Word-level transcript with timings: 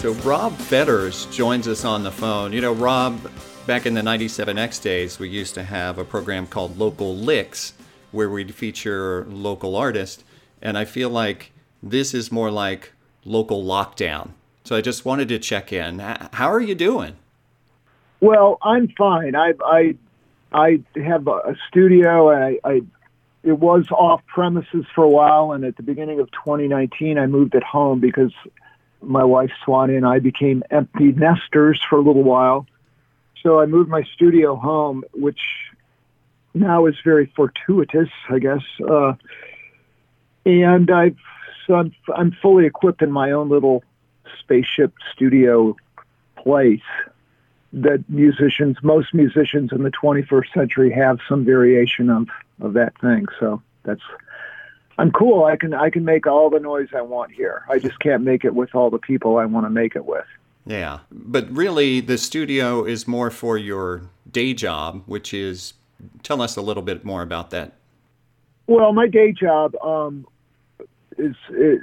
So 0.00 0.12
Rob 0.12 0.54
Fetters 0.54 1.26
joins 1.26 1.68
us 1.68 1.84
on 1.84 2.04
the 2.04 2.10
phone. 2.10 2.54
You 2.54 2.62
know, 2.62 2.72
Rob, 2.72 3.20
back 3.66 3.84
in 3.84 3.92
the 3.92 4.00
97X 4.00 4.80
days, 4.80 5.18
we 5.18 5.28
used 5.28 5.52
to 5.56 5.62
have 5.62 5.98
a 5.98 6.06
program 6.06 6.46
called 6.46 6.78
Local 6.78 7.14
Licks 7.14 7.74
where 8.10 8.30
we'd 8.30 8.54
feature 8.54 9.26
local 9.28 9.76
artists. 9.76 10.24
And 10.62 10.78
I 10.78 10.86
feel 10.86 11.10
like 11.10 11.52
this 11.82 12.14
is 12.14 12.32
more 12.32 12.50
like 12.50 12.92
local 13.26 13.62
lockdown. 13.62 14.30
So 14.64 14.74
I 14.74 14.80
just 14.80 15.04
wanted 15.04 15.28
to 15.28 15.38
check 15.38 15.70
in. 15.70 15.98
How 15.98 16.50
are 16.50 16.60
you 16.62 16.74
doing? 16.74 17.16
Well, 18.20 18.56
I'm 18.62 18.88
fine. 18.96 19.36
I 19.36 19.52
I 19.62 19.96
I 20.50 20.80
have 20.96 21.28
a 21.28 21.54
studio. 21.68 22.30
I, 22.30 22.58
I 22.64 22.82
it 23.42 23.58
was 23.58 23.84
off 23.90 24.22
premises 24.26 24.86
for 24.94 25.04
a 25.04 25.10
while, 25.10 25.52
and 25.52 25.62
at 25.62 25.76
the 25.76 25.82
beginning 25.82 26.20
of 26.20 26.30
2019, 26.32 27.18
I 27.18 27.26
moved 27.26 27.54
it 27.54 27.62
home 27.62 28.00
because 28.00 28.32
my 29.02 29.24
wife 29.24 29.50
Swanee 29.64 29.96
and 29.96 30.06
I 30.06 30.18
became 30.18 30.62
empty 30.70 31.12
nesters 31.12 31.80
for 31.88 31.96
a 31.96 32.02
little 32.02 32.22
while. 32.22 32.66
So 33.42 33.60
I 33.60 33.66
moved 33.66 33.88
my 33.88 34.02
studio 34.14 34.56
home, 34.56 35.04
which 35.12 35.40
now 36.52 36.86
is 36.86 36.94
very 37.02 37.26
fortuitous, 37.34 38.10
I 38.28 38.38
guess. 38.38 38.62
Uh, 38.86 39.14
and 40.44 40.90
I've 40.90 41.16
so 41.66 41.74
I'm, 41.74 41.94
I'm 42.14 42.32
fully 42.42 42.66
equipped 42.66 43.00
in 43.00 43.12
my 43.12 43.30
own 43.30 43.48
little 43.48 43.84
spaceship 44.40 44.92
studio 45.12 45.76
place 46.36 46.80
that 47.72 48.02
musicians, 48.08 48.78
most 48.82 49.14
musicians 49.14 49.70
in 49.72 49.84
the 49.84 49.90
21st 49.90 50.52
century 50.52 50.90
have 50.90 51.18
some 51.28 51.44
variation 51.44 52.10
of, 52.10 52.28
of 52.60 52.72
that 52.72 52.98
thing. 53.00 53.26
So 53.38 53.62
that's 53.84 54.02
I'm 55.00 55.10
cool. 55.12 55.44
I 55.44 55.56
can 55.56 55.72
I 55.72 55.88
can 55.88 56.04
make 56.04 56.26
all 56.26 56.50
the 56.50 56.60
noise 56.60 56.88
I 56.94 57.00
want 57.00 57.32
here. 57.32 57.64
I 57.70 57.78
just 57.78 57.98
can't 58.00 58.22
make 58.22 58.44
it 58.44 58.54
with 58.54 58.74
all 58.74 58.90
the 58.90 58.98
people 58.98 59.38
I 59.38 59.46
want 59.46 59.64
to 59.64 59.70
make 59.70 59.96
it 59.96 60.04
with. 60.04 60.26
Yeah, 60.66 60.98
but 61.10 61.50
really, 61.50 62.00
the 62.00 62.18
studio 62.18 62.84
is 62.84 63.08
more 63.08 63.30
for 63.30 63.56
your 63.56 64.02
day 64.30 64.52
job, 64.52 65.02
which 65.06 65.32
is. 65.32 65.72
Tell 66.22 66.40
us 66.40 66.56
a 66.56 66.62
little 66.62 66.82
bit 66.82 67.04
more 67.04 67.20
about 67.20 67.50
that. 67.50 67.72
Well, 68.66 68.94
my 68.94 69.06
day 69.06 69.32
job 69.32 69.74
um, 69.82 70.26
is, 71.18 71.36
is 71.50 71.80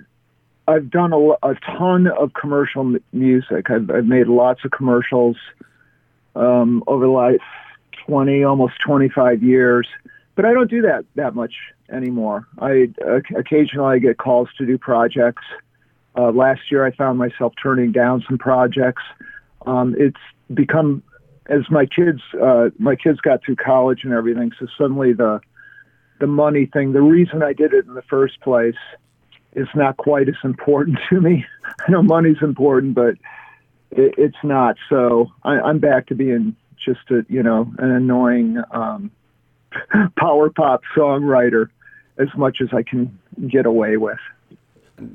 I've 0.67 0.89
done 0.89 1.13
a, 1.13 1.33
a, 1.47 1.55
ton 1.77 2.07
of 2.07 2.33
commercial 2.33 2.97
music. 3.13 3.69
I've, 3.69 3.91
I've 3.91 4.07
made 4.07 4.25
lots 4.25 4.65
of 4.65 4.71
commercials 4.71 5.37
um, 6.35 6.83
over 6.87 7.05
the 7.05 7.11
last 7.11 7.41
20, 8.07 8.43
almost 8.43 8.73
25 8.83 9.43
years. 9.43 9.87
But 10.33 10.45
I 10.45 10.53
don't 10.53 10.69
do 10.69 10.81
that 10.81 11.05
that 11.13 11.35
much 11.35 11.53
anymore. 11.91 12.47
I 12.59 12.89
occasionally 13.35 13.95
I 13.95 13.99
get 13.99 14.17
calls 14.17 14.49
to 14.57 14.65
do 14.65 14.77
projects. 14.77 15.43
Uh, 16.17 16.31
last 16.31 16.61
year, 16.71 16.85
I 16.85 16.91
found 16.91 17.19
myself 17.19 17.53
turning 17.61 17.91
down 17.91 18.23
some 18.27 18.37
projects. 18.37 19.03
Um, 19.65 19.95
it's 19.97 20.17
become 20.53 21.03
as 21.47 21.61
my 21.69 21.85
kids 21.85 22.21
uh, 22.41 22.69
my 22.77 22.95
kids 22.95 23.19
got 23.21 23.43
through 23.43 23.57
college 23.57 24.03
and 24.03 24.13
everything. 24.13 24.51
So 24.59 24.67
suddenly 24.77 25.13
the 25.13 25.39
the 26.19 26.27
money 26.27 26.65
thing, 26.65 26.93
the 26.93 27.01
reason 27.01 27.43
I 27.43 27.53
did 27.53 27.73
it 27.73 27.85
in 27.85 27.93
the 27.93 28.01
first 28.03 28.41
place, 28.41 28.75
is 29.53 29.67
not 29.75 29.97
quite 29.97 30.27
as 30.27 30.35
important 30.43 30.99
to 31.09 31.21
me. 31.21 31.45
I 31.87 31.91
know 31.91 32.01
money's 32.01 32.41
important, 32.41 32.95
but 32.95 33.15
it, 33.91 34.15
it's 34.17 34.43
not. 34.43 34.77
So 34.89 35.31
I, 35.43 35.59
I'm 35.59 35.79
back 35.79 36.07
to 36.07 36.15
being 36.15 36.55
just 36.83 37.11
a 37.11 37.25
you 37.29 37.43
know 37.43 37.71
an 37.77 37.91
annoying 37.91 38.61
um, 38.71 39.11
power 40.17 40.49
pop 40.49 40.81
songwriter 40.95 41.69
as 42.19 42.29
much 42.35 42.61
as 42.61 42.69
I 42.73 42.83
can 42.83 43.17
get 43.47 43.65
away 43.65 43.97
with. 43.97 44.19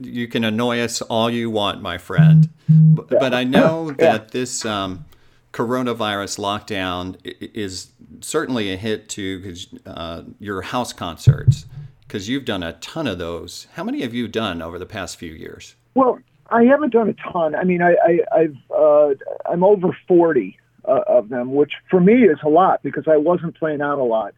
You 0.00 0.28
can 0.28 0.44
annoy 0.44 0.80
us 0.80 1.02
all 1.02 1.28
you 1.28 1.50
want, 1.50 1.82
my 1.82 1.98
friend. 1.98 2.48
But, 2.68 3.08
but 3.08 3.34
I 3.34 3.44
know 3.44 3.90
that 3.98 4.22
yeah. 4.22 4.28
this 4.30 4.64
um, 4.64 5.04
coronavirus 5.52 6.38
lockdown 6.38 7.16
is 7.24 7.90
certainly 8.20 8.72
a 8.72 8.76
hit 8.76 9.08
to 9.10 9.54
uh, 9.86 10.22
your 10.38 10.62
house 10.62 10.92
concerts 10.92 11.66
because 12.06 12.28
you've 12.28 12.44
done 12.44 12.62
a 12.62 12.74
ton 12.74 13.06
of 13.06 13.18
those. 13.18 13.66
How 13.74 13.84
many 13.84 14.02
have 14.02 14.14
you 14.14 14.28
done 14.28 14.62
over 14.62 14.78
the 14.78 14.86
past 14.86 15.16
few 15.16 15.32
years? 15.32 15.74
Well, 15.94 16.18
I 16.50 16.64
haven't 16.64 16.92
done 16.92 17.08
a 17.08 17.32
ton. 17.32 17.54
I 17.54 17.64
mean, 17.64 17.82
I, 17.82 17.96
I, 18.32 18.40
have 18.40 18.56
uh, 18.70 19.14
I'm 19.50 19.64
over 19.64 19.96
40 20.06 20.58
uh, 20.86 21.00
of 21.06 21.28
them, 21.28 21.54
which 21.54 21.72
for 21.90 22.00
me 22.00 22.24
is 22.24 22.38
a 22.44 22.48
lot 22.48 22.82
because 22.82 23.04
I 23.08 23.16
wasn't 23.16 23.56
playing 23.56 23.80
out 23.80 23.98
a 23.98 24.04
lot. 24.04 24.34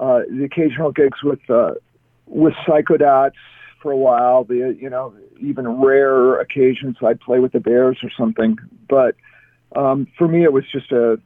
Uh, 0.00 0.20
the 0.30 0.44
occasional 0.44 0.92
gigs 0.92 1.22
with 1.22 1.40
uh, 1.50 1.72
with 2.28 2.54
psychodots 2.66 3.32
for 3.82 3.92
a 3.92 3.96
while. 3.96 4.44
The 4.44 4.76
you 4.78 4.90
know 4.90 5.14
even 5.40 5.68
rare 5.80 6.40
occasions 6.40 6.96
I'd 7.02 7.20
play 7.20 7.38
with 7.38 7.52
the 7.52 7.60
Bears 7.60 7.98
or 8.02 8.10
something. 8.16 8.58
But 8.88 9.16
um, 9.76 10.06
for 10.16 10.28
me, 10.28 10.44
it 10.44 10.52
was 10.52 10.64
just 10.70 10.92
a 10.92 11.18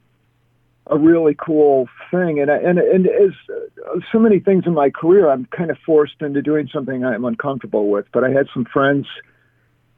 a 0.88 0.98
really 0.98 1.34
cool 1.34 1.88
thing. 2.10 2.40
And 2.40 2.50
and 2.50 2.78
and 2.78 3.06
as 3.06 3.32
uh, 3.50 4.00
so 4.10 4.18
many 4.18 4.40
things 4.40 4.64
in 4.66 4.74
my 4.74 4.90
career, 4.90 5.30
I'm 5.30 5.46
kind 5.46 5.70
of 5.70 5.78
forced 5.84 6.20
into 6.20 6.42
doing 6.42 6.68
something 6.72 7.04
I'm 7.04 7.24
uncomfortable 7.24 7.88
with. 7.88 8.06
But 8.12 8.24
I 8.24 8.30
had 8.30 8.46
some 8.52 8.64
friends 8.64 9.06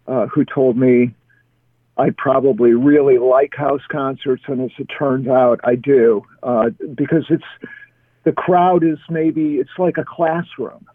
uh, 0.07 0.27
who 0.27 0.45
told 0.45 0.77
me 0.77 1.15
I 1.97 2.11
probably 2.17 2.73
really 2.73 3.19
like 3.19 3.55
house 3.55 3.83
concerts, 3.91 4.43
and 4.47 4.61
as 4.61 4.71
it 4.79 4.87
turns 4.87 5.29
out, 5.29 5.61
I 5.65 5.77
do 5.77 6.25
uh, 6.43 6.71
because 6.95 7.25
it's 7.31 7.45
the 8.25 8.33
crowd 8.33 8.83
is 8.85 8.99
maybe 9.09 9.57
it's 9.57 9.79
like 9.79 9.97
a 9.99 10.05
classroom 10.05 10.87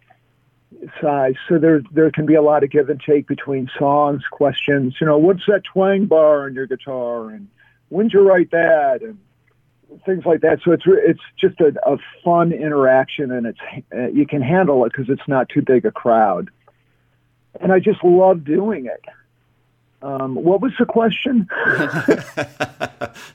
size. 1.02 1.36
So 1.48 1.58
there 1.58 1.82
there 1.92 2.12
can 2.12 2.26
be 2.26 2.36
a 2.36 2.42
lot 2.42 2.64
of 2.64 2.70
give 2.70 2.90
and 2.90 3.02
take 3.02 3.28
between 3.28 3.70
songs, 3.78 4.24
questions. 4.32 4.96
You 5.00 5.08
know, 5.08 5.18
what's 5.18 5.46
that 5.48 5.64
twang 5.64 6.06
bar 6.06 6.46
on 6.46 6.54
your 6.54 6.68
guitar, 6.68 7.30
and 7.30 7.48
when'd 7.90 8.14
you 8.14 8.22
write 8.22 8.52
that, 8.52 9.02
and 9.02 9.18
things 10.06 10.26
like 10.26 10.42
that. 10.42 10.60
So 10.64 10.72
it's 10.72 10.84
it's 10.88 11.22
just 11.40 11.60
a, 11.60 11.74
a 11.86 11.98
fun 12.24 12.52
interaction, 12.52 13.32
and 13.32 13.48
it's 13.48 14.16
you 14.16 14.26
can 14.26 14.42
handle 14.42 14.86
it 14.86 14.92
because 14.92 15.10
it's 15.10 15.28
not 15.28 15.50
too 15.50 15.62
big 15.62 15.86
a 15.86 15.92
crowd. 15.92 16.50
And 17.60 17.72
I 17.72 17.80
just 17.80 18.04
love 18.04 18.44
doing 18.44 18.86
it. 18.86 19.04
Um, 20.02 20.36
what 20.36 20.62
was 20.62 20.72
the 20.80 20.86
question? 20.86 21.50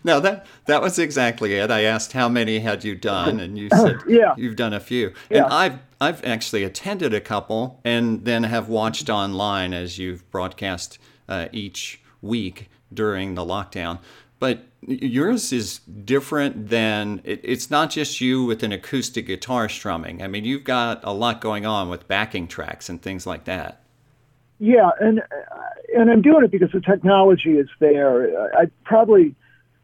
no, 0.05 0.19
that 0.21 0.47
that 0.65 0.81
was 0.81 0.99
exactly 0.99 1.55
it. 1.55 1.71
I 1.71 1.83
asked 1.83 2.13
how 2.13 2.29
many 2.29 2.61
had 2.61 2.85
you 2.85 2.95
done, 2.95 3.39
and 3.39 3.59
you 3.59 3.69
said 3.71 3.99
yeah. 4.09 4.35
you've 4.37 4.57
done 4.57 4.73
a 4.73 4.81
few. 4.81 5.13
Yeah. 5.29 5.45
And 5.45 5.53
I've 5.53 5.79
I've 6.01 6.25
actually 6.25 6.65
attended 6.65 7.13
a 7.13 7.21
couple, 7.21 7.81
and 7.85 8.25
then 8.25 8.45
have 8.45 8.69
watched 8.69 9.11
online 9.11 9.75
as 9.75 9.99
you've 9.99 10.29
broadcast 10.31 10.99
uh, 11.29 11.49
each 11.53 12.01
week 12.23 12.71
during 12.93 13.35
the 13.35 13.45
lockdown. 13.45 13.99
But 14.39 14.65
yours 14.87 15.53
is 15.53 15.79
different 15.79 16.69
than 16.69 17.21
it, 17.25 17.41
it's 17.43 17.71
not 17.71 17.91
just 17.91 18.21
you 18.21 18.45
with 18.45 18.63
an 18.63 18.73
acoustic 18.73 19.27
guitar 19.27 19.69
strumming. 19.69 20.23
I 20.23 20.29
mean, 20.29 20.45
you've 20.45 20.65
got 20.65 21.01
a 21.03 21.13
lot 21.13 21.41
going 21.41 21.67
on 21.67 21.91
with 21.91 22.09
backing 22.09 22.49
tracks 22.49 22.89
and 22.89 23.01
things 23.01 23.27
like 23.27 23.45
that. 23.45 23.84
Yeah, 24.59 24.91
and 25.01 25.23
and 25.95 26.11
I'm 26.11 26.23
doing 26.23 26.45
it 26.45 26.51
because 26.51 26.71
the 26.73 26.81
technology 26.81 27.59
is 27.59 27.69
there. 27.81 28.57
I 28.57 28.67
probably, 28.85 29.35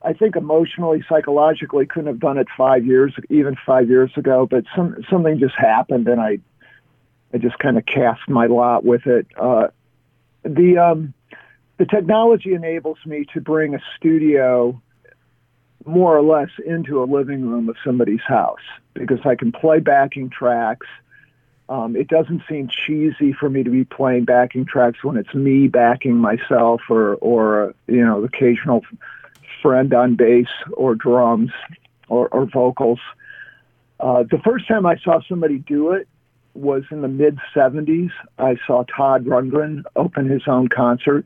I 0.02 0.12
think 0.12 0.36
emotionally, 0.36 1.04
psychologically, 1.08 1.86
couldn't 1.86 2.06
have 2.06 2.20
done 2.20 2.38
it 2.38 2.46
five 2.56 2.86
years, 2.86 3.12
even 3.28 3.56
five 3.66 3.88
years 3.88 4.10
ago. 4.16 4.46
But 4.46 4.64
some 4.74 4.96
something 5.10 5.38
just 5.38 5.56
happened, 5.56 6.08
and 6.08 6.20
I, 6.20 6.38
I 7.34 7.38
just 7.38 7.58
kind 7.58 7.78
of 7.78 7.86
cast 7.86 8.28
my 8.28 8.46
lot 8.46 8.84
with 8.84 9.06
it. 9.06 9.26
Uh, 9.36 9.68
the 10.44 10.78
um, 10.78 11.14
the 11.78 11.86
technology 11.86 12.54
enables 12.54 12.98
me 13.04 13.24
to 13.34 13.40
bring 13.40 13.74
a 13.74 13.80
studio 13.96 14.80
more 15.86 16.16
or 16.16 16.22
less 16.22 16.50
into 16.64 17.02
a 17.02 17.04
living 17.04 17.48
room 17.48 17.68
of 17.68 17.76
somebody's 17.84 18.20
house 18.20 18.60
because 18.94 19.20
I 19.24 19.34
can 19.34 19.50
play 19.50 19.80
backing 19.80 20.30
tracks. 20.30 20.86
Um, 21.70 21.94
it 21.94 22.08
doesn't 22.08 22.42
seem 22.48 22.68
cheesy 22.68 23.32
for 23.32 23.48
me 23.48 23.62
to 23.62 23.70
be 23.70 23.84
playing 23.84 24.24
backing 24.24 24.66
tracks 24.66 25.04
when 25.04 25.16
it's 25.16 25.32
me 25.32 25.68
backing 25.68 26.16
myself 26.16 26.82
or, 26.90 27.14
or 27.14 27.74
you 27.86 28.04
know, 28.04 28.24
occasional 28.24 28.82
friend 29.62 29.94
on 29.94 30.16
bass 30.16 30.48
or 30.72 30.96
drums 30.96 31.52
or, 32.08 32.26
or 32.28 32.46
vocals. 32.46 32.98
Uh, 34.00 34.24
the 34.28 34.38
first 34.38 34.66
time 34.66 34.84
I 34.84 34.96
saw 34.96 35.20
somebody 35.28 35.58
do 35.58 35.92
it 35.92 36.08
was 36.54 36.82
in 36.90 37.02
the 37.02 37.08
mid 37.08 37.38
70s. 37.54 38.10
I 38.36 38.56
saw 38.66 38.82
Todd 38.84 39.24
Rundgren 39.24 39.84
open 39.94 40.28
his 40.28 40.42
own 40.48 40.66
concert, 40.66 41.24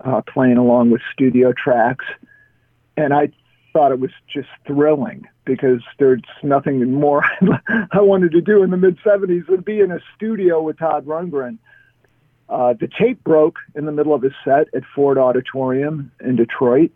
uh, 0.00 0.22
playing 0.22 0.56
along 0.56 0.92
with 0.92 1.02
studio 1.12 1.52
tracks. 1.52 2.06
And 2.96 3.12
I 3.12 3.30
thought 3.72 3.92
it 3.92 4.00
was 4.00 4.10
just 4.32 4.48
thrilling 4.66 5.26
because 5.44 5.82
there's 5.98 6.22
nothing 6.42 6.92
more 6.92 7.24
I 7.92 8.00
wanted 8.00 8.32
to 8.32 8.40
do 8.40 8.62
in 8.62 8.70
the 8.70 8.76
mid 8.76 8.98
70s 8.98 9.46
than 9.46 9.60
be 9.60 9.80
in 9.80 9.90
a 9.90 10.00
studio 10.16 10.62
with 10.62 10.78
Todd 10.78 11.06
Rundgren. 11.06 11.58
Uh, 12.48 12.74
the 12.74 12.88
tape 12.88 13.22
broke 13.24 13.56
in 13.74 13.86
the 13.86 13.92
middle 13.92 14.14
of 14.14 14.22
his 14.22 14.32
set 14.44 14.68
at 14.74 14.82
Ford 14.94 15.16
Auditorium 15.16 16.12
in 16.20 16.36
Detroit, 16.36 16.90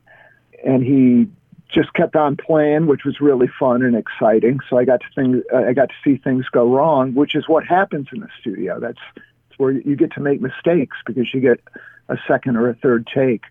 and 0.64 0.82
he 0.82 1.28
just 1.68 1.92
kept 1.94 2.14
on 2.14 2.36
playing, 2.36 2.86
which 2.86 3.04
was 3.04 3.20
really 3.20 3.48
fun 3.58 3.82
and 3.82 3.96
exciting. 3.96 4.60
So 4.68 4.78
I 4.78 4.84
got 4.84 5.00
to 5.00 5.06
think, 5.14 5.44
uh, 5.52 5.58
I 5.68 5.72
got 5.72 5.88
to 5.88 5.94
see 6.04 6.16
things 6.16 6.46
go 6.50 6.72
wrong, 6.72 7.14
which 7.14 7.34
is 7.34 7.48
what 7.48 7.64
happens 7.64 8.08
in 8.12 8.20
the 8.20 8.28
studio. 8.40 8.78
That's, 8.78 9.00
that's 9.14 9.58
where 9.58 9.72
you 9.72 9.96
get 9.96 10.12
to 10.12 10.20
make 10.20 10.40
mistakes 10.40 10.96
because 11.06 11.32
you 11.34 11.40
get 11.40 11.60
a 12.08 12.16
second 12.28 12.56
or 12.56 12.68
a 12.68 12.74
third 12.74 13.08
take. 13.12 13.42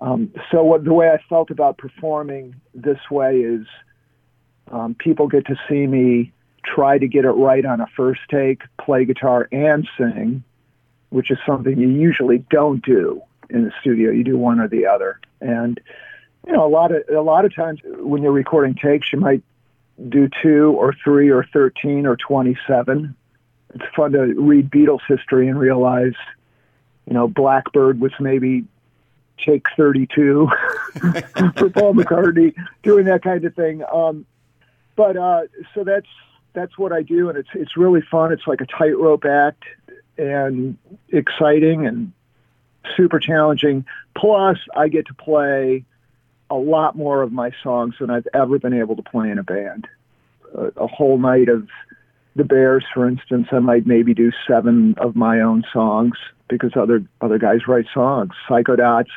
Um, 0.00 0.32
so 0.50 0.62
what, 0.62 0.84
the 0.84 0.92
way 0.92 1.10
I 1.10 1.18
felt 1.28 1.50
about 1.50 1.78
performing 1.78 2.54
this 2.74 2.98
way 3.10 3.38
is 3.40 3.66
um, 4.70 4.94
people 4.94 5.26
get 5.28 5.46
to 5.46 5.56
see 5.68 5.86
me 5.86 6.32
try 6.64 6.98
to 6.98 7.08
get 7.08 7.24
it 7.24 7.30
right 7.30 7.64
on 7.64 7.80
a 7.80 7.86
first 7.96 8.20
take, 8.30 8.62
play 8.78 9.04
guitar 9.04 9.48
and 9.52 9.88
sing, 9.96 10.42
which 11.10 11.30
is 11.30 11.38
something 11.46 11.78
you 11.78 11.88
usually 11.88 12.38
don't 12.50 12.84
do 12.84 13.22
in 13.48 13.64
the 13.64 13.72
studio. 13.80 14.10
You 14.10 14.24
do 14.24 14.36
one 14.36 14.60
or 14.60 14.68
the 14.68 14.86
other. 14.86 15.20
And 15.40 15.80
you 16.46 16.52
know, 16.52 16.66
a 16.66 16.68
lot 16.68 16.92
of 16.92 17.02
a 17.08 17.20
lot 17.20 17.44
of 17.44 17.54
times 17.54 17.80
when 17.84 18.22
you're 18.22 18.32
recording 18.32 18.74
takes, 18.74 19.12
you 19.12 19.18
might 19.18 19.42
do 20.08 20.28
two 20.42 20.72
or 20.72 20.94
three 21.04 21.30
or 21.30 21.44
thirteen 21.52 22.06
or 22.06 22.16
twenty-seven. 22.16 23.14
It's 23.74 23.84
fun 23.94 24.12
to 24.12 24.20
read 24.20 24.70
Beatles 24.70 25.00
history 25.08 25.48
and 25.48 25.58
realize, 25.58 26.14
you 27.06 27.14
know, 27.14 27.28
Blackbird 27.28 28.00
was 28.00 28.12
maybe 28.20 28.64
take 29.44 29.66
32 29.76 30.48
for 31.56 31.70
Paul 31.70 31.94
McCartney, 31.94 32.54
doing 32.82 33.06
that 33.06 33.22
kind 33.22 33.44
of 33.44 33.54
thing. 33.54 33.82
Um, 33.92 34.26
but 34.94 35.16
uh, 35.16 35.42
so 35.74 35.84
that's 35.84 36.08
that's 36.52 36.78
what 36.78 36.92
I 36.92 37.02
do, 37.02 37.28
and 37.28 37.36
it's 37.36 37.50
it's 37.54 37.76
really 37.76 38.00
fun. 38.00 38.32
It's 38.32 38.46
like 38.46 38.60
a 38.60 38.66
tightrope 38.66 39.24
act, 39.24 39.64
and 40.18 40.78
exciting 41.10 41.86
and 41.86 42.12
super 42.96 43.18
challenging. 43.18 43.84
Plus, 44.16 44.58
I 44.74 44.88
get 44.88 45.06
to 45.06 45.14
play 45.14 45.84
a 46.48 46.54
lot 46.54 46.96
more 46.96 47.22
of 47.22 47.32
my 47.32 47.50
songs 47.62 47.96
than 48.00 48.10
I've 48.10 48.28
ever 48.32 48.58
been 48.58 48.72
able 48.72 48.96
to 48.96 49.02
play 49.02 49.30
in 49.30 49.38
a 49.38 49.42
band. 49.42 49.86
A, 50.54 50.72
a 50.76 50.86
whole 50.86 51.18
night 51.18 51.48
of 51.48 51.68
the 52.36 52.44
Bears, 52.44 52.84
for 52.94 53.08
instance, 53.08 53.48
I 53.50 53.58
might 53.58 53.86
maybe 53.86 54.14
do 54.14 54.30
seven 54.46 54.94
of 54.98 55.16
my 55.16 55.40
own 55.40 55.64
songs 55.72 56.16
because 56.48 56.72
other 56.76 57.04
other 57.20 57.38
guys 57.38 57.66
write 57.66 57.86
songs. 57.92 58.32
Psychodots, 58.48 59.10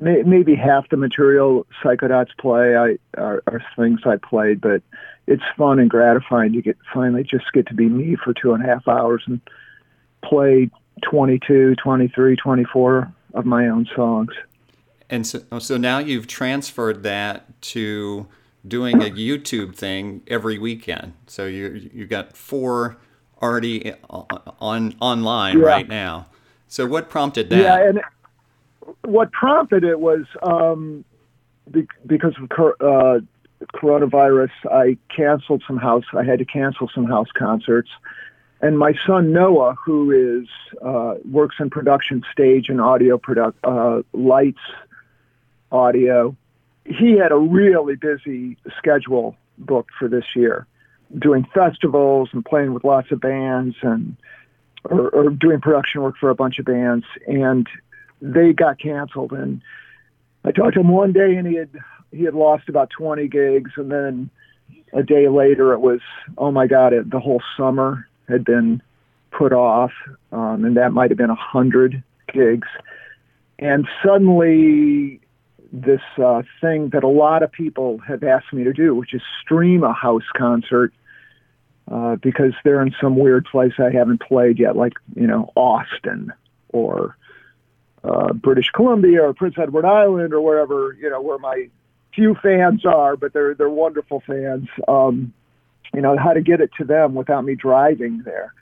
may, 0.00 0.22
maybe 0.22 0.54
half 0.54 0.88
the 0.88 0.96
material 0.96 1.66
Psychodots 1.82 2.36
play 2.38 2.76
I, 2.76 2.98
are, 3.20 3.42
are 3.46 3.62
things 3.76 4.00
I 4.04 4.16
played, 4.16 4.60
but 4.60 4.82
it's 5.26 5.42
fun 5.56 5.78
and 5.78 5.90
gratifying 5.90 6.52
to 6.52 6.62
get 6.62 6.76
finally 6.92 7.24
just 7.24 7.52
get 7.52 7.66
to 7.68 7.74
be 7.74 7.88
me 7.88 8.16
for 8.16 8.32
two 8.32 8.52
and 8.52 8.64
a 8.64 8.66
half 8.66 8.86
hours 8.86 9.22
and 9.26 9.40
play 10.24 10.70
22, 11.02 11.74
23, 11.76 12.36
24 12.36 13.12
of 13.34 13.44
my 13.44 13.68
own 13.68 13.86
songs. 13.94 14.32
And 15.08 15.26
so, 15.26 15.42
oh, 15.52 15.58
so 15.58 15.76
now 15.76 15.98
you've 15.98 16.26
transferred 16.26 17.02
that 17.04 17.60
to 17.62 18.26
doing 18.66 18.96
a 18.96 19.10
YouTube 19.10 19.76
thing 19.76 20.22
every 20.26 20.58
weekend. 20.58 21.12
So 21.26 21.46
you 21.46 21.90
you 21.92 22.06
got 22.06 22.36
four 22.36 22.96
already 23.42 23.92
on 24.08 24.94
online 25.00 25.58
yeah. 25.58 25.64
right 25.64 25.88
now. 25.88 26.26
So 26.68 26.86
what 26.86 27.08
prompted 27.08 27.50
that? 27.50 27.58
Yeah, 27.58 27.88
and 27.88 28.00
what 29.02 29.32
prompted 29.32 29.84
it 29.84 30.00
was 30.00 30.24
um, 30.42 31.04
be, 31.70 31.86
because 32.06 32.34
of 32.38 32.50
uh, 32.80 33.20
coronavirus. 33.74 34.50
I 34.70 34.96
canceled 35.14 35.62
some 35.66 35.76
house. 35.76 36.04
I 36.12 36.24
had 36.24 36.38
to 36.38 36.44
cancel 36.44 36.90
some 36.94 37.04
house 37.04 37.28
concerts, 37.32 37.90
and 38.60 38.78
my 38.78 38.94
son 39.06 39.32
Noah, 39.32 39.76
who 39.84 40.10
is 40.10 40.48
uh, 40.84 41.14
works 41.30 41.56
in 41.60 41.70
production, 41.70 42.24
stage 42.32 42.68
and 42.68 42.80
audio 42.80 43.18
product, 43.18 43.58
uh, 43.64 44.02
lights, 44.12 44.60
audio. 45.70 46.36
He 46.84 47.18
had 47.18 47.32
a 47.32 47.36
really 47.36 47.96
busy 47.96 48.56
schedule 48.78 49.36
booked 49.58 49.90
for 49.98 50.08
this 50.08 50.24
year, 50.36 50.66
doing 51.16 51.46
festivals 51.54 52.28
and 52.32 52.44
playing 52.44 52.74
with 52.74 52.84
lots 52.84 53.10
of 53.10 53.20
bands 53.20 53.76
and 53.82 54.16
or, 54.90 55.08
or 55.10 55.30
doing 55.30 55.60
production 55.60 56.02
work 56.02 56.16
for 56.18 56.30
a 56.30 56.34
bunch 56.34 56.58
of 56.58 56.64
bands, 56.64 57.04
and 57.26 57.66
they 58.20 58.52
got 58.52 58.78
canceled. 58.78 59.32
And 59.32 59.60
I 60.44 60.52
talked 60.52 60.74
to 60.74 60.80
him 60.80 60.88
one 60.88 61.12
day, 61.12 61.34
and 61.36 61.46
he 61.46 61.54
had 61.54 61.70
he 62.12 62.22
had 62.22 62.34
lost 62.34 62.68
about 62.68 62.90
20 62.90 63.28
gigs, 63.28 63.72
and 63.76 63.90
then 63.90 64.30
a 64.92 65.02
day 65.02 65.28
later, 65.28 65.72
it 65.72 65.80
was 65.80 66.00
oh 66.38 66.50
my 66.50 66.66
god, 66.66 66.92
it, 66.92 67.10
the 67.10 67.20
whole 67.20 67.42
summer 67.56 68.08
had 68.28 68.44
been 68.44 68.82
put 69.30 69.52
off, 69.52 69.92
um, 70.32 70.64
and 70.64 70.76
that 70.76 70.92
might 70.92 71.10
have 71.10 71.18
been 71.18 71.30
a 71.30 71.34
hundred 71.34 72.02
gigs. 72.32 72.68
And 73.58 73.86
suddenly, 74.04 75.20
this 75.72 76.00
uh, 76.22 76.42
thing 76.60 76.90
that 76.90 77.04
a 77.04 77.08
lot 77.08 77.42
of 77.42 77.52
people 77.52 77.98
have 77.98 78.22
asked 78.22 78.52
me 78.52 78.64
to 78.64 78.72
do, 78.72 78.94
which 78.94 79.14
is 79.14 79.22
stream 79.42 79.82
a 79.82 79.92
house 79.92 80.26
concert 80.36 80.92
uh, 81.90 82.16
because 82.16 82.52
they're 82.64 82.82
in 82.82 82.94
some 83.00 83.16
weird 83.16 83.44
place 83.46 83.72
I 83.78 83.90
haven't 83.90 84.20
played 84.20 84.58
yet, 84.58 84.76
like 84.76 84.94
you 85.14 85.26
know 85.26 85.52
Austin 85.54 86.32
or 86.70 87.16
uh, 88.02 88.32
British 88.32 88.70
Columbia 88.70 89.22
or 89.22 89.34
Prince 89.34 89.56
Edward 89.58 89.84
Island 89.84 90.32
or 90.32 90.40
wherever 90.40 90.96
you 91.00 91.10
know 91.10 91.20
where 91.20 91.38
my 91.38 91.68
few 92.14 92.34
fans 92.42 92.84
are, 92.84 93.16
but 93.16 93.32
they're 93.32 93.54
they're 93.54 93.70
wonderful 93.70 94.22
fans. 94.26 94.68
Um, 94.88 95.32
you 95.94 96.00
know 96.00 96.16
how 96.16 96.32
to 96.32 96.40
get 96.40 96.60
it 96.60 96.70
to 96.78 96.84
them 96.84 97.14
without 97.14 97.44
me 97.44 97.54
driving 97.54 98.22
there, 98.24 98.52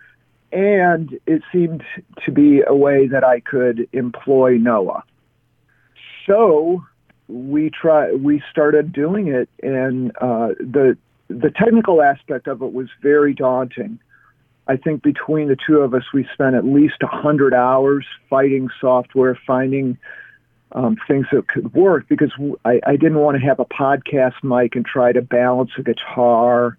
and 0.52 1.18
it 1.26 1.42
seemed 1.50 1.82
to 2.24 2.30
be 2.30 2.62
a 2.66 2.74
way 2.74 3.06
that 3.06 3.24
I 3.24 3.40
could 3.40 3.88
employ 3.92 4.58
Noah. 4.58 5.04
So 6.26 6.84
we 7.28 7.70
try 7.70 8.12
we 8.12 8.42
started 8.50 8.92
doing 8.92 9.28
it, 9.28 9.48
and 9.62 10.12
uh, 10.20 10.48
the 10.60 10.96
the 11.28 11.50
technical 11.50 12.02
aspect 12.02 12.46
of 12.46 12.62
it 12.62 12.72
was 12.72 12.88
very 13.02 13.34
daunting. 13.34 13.98
I 14.66 14.76
think 14.76 15.02
between 15.02 15.48
the 15.48 15.56
two 15.66 15.78
of 15.78 15.94
us, 15.94 16.04
we 16.12 16.26
spent 16.32 16.54
at 16.54 16.64
least 16.64 16.96
a 17.02 17.06
hundred 17.06 17.54
hours 17.54 18.06
fighting 18.30 18.68
software, 18.80 19.38
finding 19.46 19.98
um, 20.72 20.96
things 21.06 21.26
that 21.32 21.48
could 21.48 21.72
work 21.74 22.08
because 22.08 22.32
I, 22.64 22.80
I 22.86 22.96
didn't 22.96 23.18
want 23.18 23.38
to 23.38 23.46
have 23.46 23.60
a 23.60 23.64
podcast 23.64 24.42
mic 24.42 24.74
and 24.74 24.84
try 24.84 25.12
to 25.12 25.22
balance 25.22 25.70
a 25.78 25.82
guitar 25.82 26.76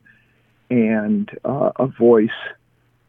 and 0.70 1.30
uh, 1.46 1.72
a 1.78 1.88
voice 1.88 2.30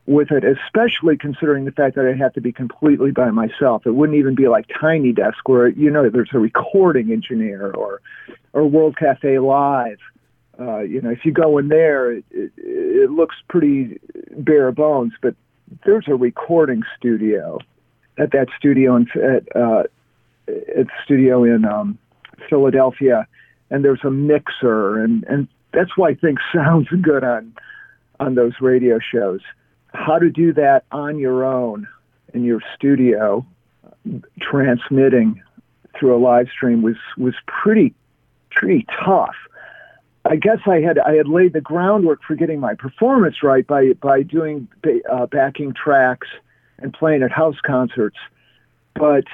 with 0.07 0.31
it, 0.31 0.45
especially 0.45 1.17
considering 1.17 1.65
the 1.65 1.73
fact 1.73 1.97
that 1.97 2.07
I 2.07 2.17
had 2.17 2.35
to 2.35 2.41
be 2.41 2.53
completely 2.53 3.11
by 3.11 3.31
myself. 3.31 3.87
It 3.87 3.93
wouldn't 3.93 4.19
even 4.19 4.35
be 4.35 4.49
like 4.49 4.67
Tiny 4.81 5.13
Desk 5.13 5.49
where, 5.49 5.69
you 5.69 5.91
know, 5.91 6.09
there's 6.09 6.31
a 6.33 6.39
recording 6.39 7.11
engineer 7.11 7.73
or, 7.73 8.01
or 8.53 8.67
World 8.67 8.97
Cafe 8.97 9.39
Live. 9.39 9.99
Uh, 10.59 10.79
you 10.81 11.03
know, 11.03 11.11
if 11.11 11.25
you 11.25 11.33
go 11.33 11.59
in 11.59 11.69
there, 11.69 12.13
it, 12.13 12.25
it, 12.31 12.53
it 12.57 13.11
looks 13.11 13.37
pretty 13.49 14.01
bare 14.39 14.71
bones, 14.73 15.13
but 15.21 15.35
there's 15.85 16.07
a 16.09 16.15
recording 16.15 16.83
studio 16.97 17.59
at 18.17 18.31
that 18.33 18.47
studio 18.57 18.97
in, 18.97 19.09
at, 19.21 19.57
uh, 19.57 19.83
at 20.49 20.87
studio 21.05 21.45
in 21.45 21.65
um, 21.65 21.99
Philadelphia, 22.49 23.27
and 23.71 23.85
there's 23.85 24.05
a 24.05 24.11
mixer, 24.11 25.03
and, 25.03 25.25
and 25.25 25.49
that's 25.73 25.97
why 25.97 26.15
things 26.15 26.39
sound 26.55 26.89
good 27.03 27.25
on 27.25 27.53
on 28.19 28.35
those 28.35 28.55
radio 28.61 28.99
shows. 28.99 29.41
How 29.97 30.19
to 30.19 30.31
do 30.31 30.53
that 30.53 30.85
on 30.93 31.19
your 31.19 31.45
own 31.45 31.89
in 32.35 32.45
your 32.45 32.61
studio, 32.77 33.47
transmitting 34.41 35.43
through 35.99 36.15
a 36.15 36.21
live 36.21 36.49
stream 36.49 36.83
was 36.83 36.97
was 37.17 37.35
pretty 37.47 37.95
pretty 38.51 38.87
tough. 39.05 39.35
I 40.27 40.37
guess 40.37 40.59
I 40.67 40.81
had 40.81 40.99
I 40.99 41.15
had 41.15 41.29
laid 41.29 41.55
the 41.55 41.61
groundwork 41.61 42.23
for 42.23 42.35
getting 42.35 42.61
my 42.61 42.75
performance 42.75 43.43
right 43.43 43.67
by 43.67 43.95
by 43.95 44.23
doing 44.23 44.69
uh, 45.11 45.27
backing 45.27 45.73
tracks 45.73 46.29
and 46.79 46.93
playing 46.93 47.23
at 47.23 47.33
house 47.33 47.59
concerts, 47.63 48.19
but 48.95 49.25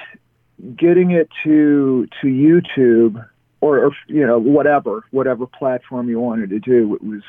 getting 0.77 1.11
it 1.11 1.29
to 1.43 2.07
to 2.21 2.27
YouTube 2.27 3.27
or, 3.59 3.85
or 3.85 3.91
you 4.07 4.25
know 4.25 4.39
whatever 4.39 5.03
whatever 5.11 5.45
platform 5.45 6.07
you 6.07 6.21
wanted 6.21 6.51
to 6.51 6.59
do 6.59 6.95
it 6.95 7.03
was 7.03 7.23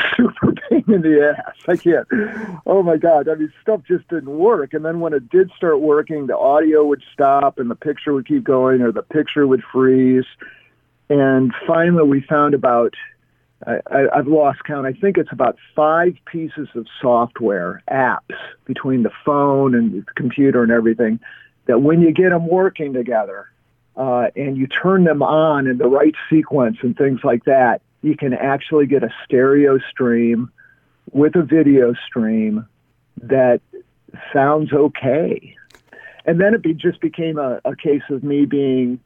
super 0.16 0.52
pain 0.52 0.84
in 0.88 1.02
the 1.02 1.34
ass. 1.36 1.54
I 1.68 1.76
can't. 1.76 2.06
Oh 2.66 2.82
my 2.82 2.96
god! 2.96 3.28
I 3.28 3.34
mean, 3.34 3.52
stuff 3.60 3.82
just 3.86 4.08
didn't 4.08 4.38
work. 4.38 4.74
And 4.74 4.84
then 4.84 5.00
when 5.00 5.12
it 5.12 5.28
did 5.28 5.50
start 5.56 5.80
working, 5.80 6.26
the 6.26 6.36
audio 6.36 6.84
would 6.84 7.02
stop, 7.12 7.58
and 7.58 7.70
the 7.70 7.74
picture 7.74 8.12
would 8.12 8.26
keep 8.26 8.44
going, 8.44 8.82
or 8.82 8.92
the 8.92 9.02
picture 9.02 9.46
would 9.46 9.62
freeze. 9.72 10.26
And 11.08 11.52
finally, 11.66 12.04
we 12.04 12.20
found 12.22 12.54
about 12.54 12.94
I, 13.66 13.80
I, 13.90 14.18
I've 14.18 14.26
lost 14.26 14.64
count. 14.64 14.86
I 14.86 14.92
think 14.92 15.18
it's 15.18 15.32
about 15.32 15.58
five 15.74 16.16
pieces 16.26 16.68
of 16.74 16.86
software 17.00 17.82
apps 17.90 18.36
between 18.64 19.02
the 19.02 19.12
phone 19.24 19.74
and 19.74 19.92
the 19.92 20.12
computer 20.14 20.62
and 20.62 20.72
everything 20.72 21.20
that 21.66 21.80
when 21.80 22.00
you 22.00 22.12
get 22.12 22.30
them 22.30 22.48
working 22.48 22.92
together 22.92 23.48
uh, 23.96 24.28
and 24.34 24.56
you 24.56 24.66
turn 24.66 25.04
them 25.04 25.22
on 25.22 25.66
in 25.66 25.78
the 25.78 25.86
right 25.86 26.14
sequence 26.28 26.78
and 26.82 26.96
things 26.96 27.20
like 27.22 27.44
that, 27.44 27.82
you 28.02 28.16
can 28.16 28.34
actually 28.34 28.86
get 28.86 29.02
a 29.02 29.10
stereo 29.24 29.78
stream 29.90 30.50
with 31.12 31.34
a 31.36 31.42
video 31.42 31.94
stream 32.06 32.66
that 33.22 33.60
sounds 34.32 34.72
okay. 34.72 35.56
And 36.24 36.40
then 36.40 36.54
it 36.54 36.62
be, 36.62 36.74
just 36.74 37.00
became 37.00 37.38
a, 37.38 37.60
a 37.64 37.74
case 37.74 38.02
of 38.10 38.22
me 38.22 38.44
being 38.44 39.00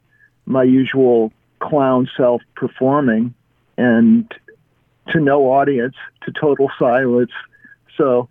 my 0.45 0.63
usual 0.63 1.31
clown 1.59 2.09
self 2.15 2.41
performing 2.55 3.33
and 3.77 4.31
to 5.09 5.19
no 5.19 5.51
audience, 5.51 5.95
to 6.23 6.31
total 6.31 6.69
silence. 6.77 7.31
So 7.97 8.27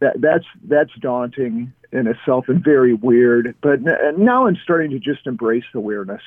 that, 0.00 0.20
that's 0.20 0.44
that's 0.64 0.92
daunting 1.00 1.72
in 1.92 2.06
itself 2.06 2.48
and 2.48 2.62
very 2.62 2.94
weird. 2.94 3.54
But 3.60 3.80
now 3.82 4.46
I'm 4.46 4.56
starting 4.62 4.90
to 4.90 4.98
just 4.98 5.26
embrace 5.26 5.64
the 5.72 5.80
weirdness. 5.80 6.22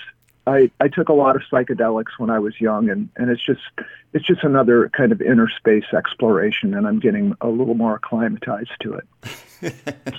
I, 0.48 0.70
I 0.80 0.88
took 0.88 1.10
a 1.10 1.14
lot 1.14 1.36
of 1.36 1.42
psychedelics 1.52 2.18
when 2.18 2.30
I 2.30 2.40
was 2.40 2.60
young, 2.62 2.90
and, 2.90 3.10
and 3.16 3.30
it's 3.30 3.44
just 3.44 3.62
it's 4.14 4.26
just 4.26 4.44
another 4.44 4.90
kind 4.90 5.12
of 5.12 5.22
inner 5.22 5.50
space 5.50 5.86
exploration, 5.96 6.74
and 6.74 6.88
I'm 6.88 7.00
getting 7.00 7.36
a 7.42 7.48
little 7.48 7.74
more 7.74 7.96
acclimatized 7.96 8.72
to 8.82 8.94
it. 8.94 9.74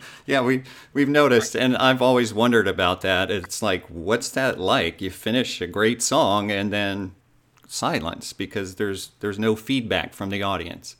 yeah, 0.26 0.40
we 0.40 0.64
we've 0.92 1.08
noticed, 1.08 1.54
and 1.54 1.76
I've 1.76 2.02
always 2.02 2.34
wondered 2.34 2.66
about 2.66 3.02
that. 3.02 3.30
It's 3.30 3.62
like, 3.62 3.86
what's 3.86 4.28
that 4.30 4.58
like? 4.58 5.00
You 5.00 5.10
finish 5.10 5.60
a 5.60 5.66
great 5.66 6.02
song, 6.02 6.50
and 6.50 6.72
then 6.72 7.14
silence 7.68 8.32
because 8.32 8.76
there's 8.76 9.12
there's 9.20 9.38
no 9.38 9.54
feedback 9.54 10.12
from 10.12 10.30
the 10.30 10.42
audience. 10.42 10.96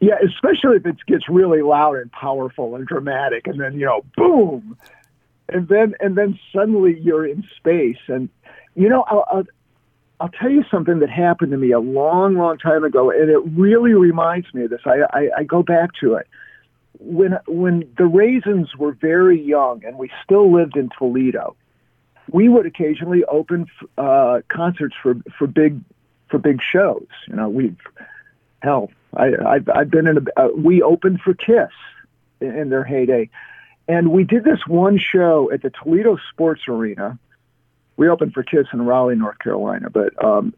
Yeah, 0.00 0.14
especially 0.24 0.76
if 0.76 0.86
it 0.86 0.96
gets 1.06 1.28
really 1.28 1.60
loud 1.60 1.96
and 1.96 2.10
powerful 2.12 2.76
and 2.76 2.86
dramatic, 2.86 3.46
and 3.46 3.60
then 3.60 3.74
you 3.74 3.86
know, 3.86 4.04
boom, 4.16 4.76
and 5.48 5.68
then 5.68 5.94
and 6.00 6.16
then 6.16 6.38
suddenly 6.52 6.98
you're 7.00 7.26
in 7.26 7.44
space. 7.56 7.98
And 8.08 8.28
you 8.74 8.88
know, 8.88 9.04
I'll, 9.08 9.24
I'll, 9.30 9.44
I'll 10.20 10.28
tell 10.28 10.50
you 10.50 10.64
something 10.70 10.98
that 11.00 11.10
happened 11.10 11.52
to 11.52 11.58
me 11.58 11.72
a 11.72 11.80
long, 11.80 12.36
long 12.36 12.58
time 12.58 12.84
ago, 12.84 13.10
and 13.10 13.30
it 13.30 13.40
really 13.56 13.92
reminds 13.92 14.52
me 14.54 14.64
of 14.64 14.70
this. 14.70 14.80
I, 14.84 15.02
I, 15.12 15.30
I 15.38 15.44
go 15.44 15.62
back 15.62 15.90
to 16.00 16.14
it 16.14 16.26
when 16.98 17.38
when 17.46 17.88
the 17.98 18.06
Raisins 18.06 18.74
were 18.76 18.92
very 18.92 19.40
young, 19.40 19.84
and 19.84 19.98
we 19.98 20.10
still 20.24 20.52
lived 20.52 20.76
in 20.76 20.90
Toledo. 20.96 21.56
We 22.30 22.48
would 22.48 22.66
occasionally 22.66 23.24
open 23.24 23.66
uh, 23.98 24.40
concerts 24.48 24.96
for 25.02 25.16
for 25.38 25.46
big 25.46 25.80
for 26.28 26.38
big 26.38 26.60
shows. 26.62 27.06
You 27.28 27.36
know, 27.36 27.48
we've 27.48 27.76
hell, 28.62 28.90
I, 29.14 29.32
I've 29.46 29.68
I've 29.68 29.90
been 29.90 30.06
in 30.06 30.18
a 30.18 30.40
uh, 30.40 30.48
we 30.56 30.82
opened 30.82 31.20
for 31.20 31.34
Kiss 31.34 31.70
in 32.40 32.68
their 32.70 32.84
heyday. 32.84 33.30
And 33.88 34.10
we 34.10 34.24
did 34.24 34.44
this 34.44 34.60
one 34.66 34.98
show 34.98 35.50
at 35.52 35.62
the 35.62 35.70
Toledo 35.70 36.18
Sports 36.32 36.62
Arena. 36.68 37.18
We 37.96 38.08
opened 38.08 38.34
for 38.34 38.42
Kiss 38.42 38.66
in 38.72 38.82
Raleigh, 38.82 39.16
North 39.16 39.38
Carolina, 39.38 39.88
but 39.90 40.22
um, 40.22 40.52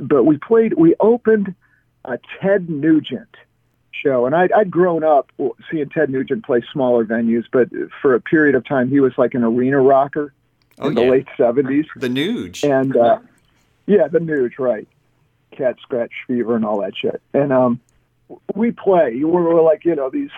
but 0.00 0.24
we 0.24 0.36
played. 0.36 0.74
We 0.74 0.94
opened 1.00 1.54
a 2.04 2.18
Ted 2.40 2.68
Nugent 2.68 3.34
show, 3.92 4.26
and 4.26 4.34
I'd, 4.34 4.52
I'd 4.52 4.70
grown 4.70 5.04
up 5.04 5.30
seeing 5.70 5.88
Ted 5.88 6.10
Nugent 6.10 6.44
play 6.44 6.62
smaller 6.72 7.04
venues, 7.04 7.44
but 7.50 7.68
for 8.00 8.14
a 8.14 8.20
period 8.20 8.54
of 8.54 8.66
time, 8.66 8.90
he 8.90 9.00
was 9.00 9.12
like 9.16 9.34
an 9.34 9.44
arena 9.44 9.80
rocker 9.80 10.34
oh, 10.80 10.88
in 10.88 10.96
yeah. 10.96 11.04
the 11.04 11.10
late 11.10 11.28
seventies. 11.36 11.86
The 11.96 12.08
Nuge, 12.08 12.68
and 12.68 12.96
uh, 12.96 13.20
yeah, 13.86 14.08
the 14.08 14.18
Nuge, 14.18 14.58
right? 14.58 14.88
Cat 15.52 15.76
scratch 15.80 16.12
fever 16.26 16.56
and 16.56 16.64
all 16.64 16.80
that 16.80 16.96
shit. 16.96 17.22
And 17.32 17.52
um, 17.52 17.80
we 18.54 18.70
play. 18.70 19.22
We're, 19.22 19.54
we're 19.54 19.62
like 19.62 19.84
you 19.84 19.94
know 19.94 20.10
these 20.10 20.30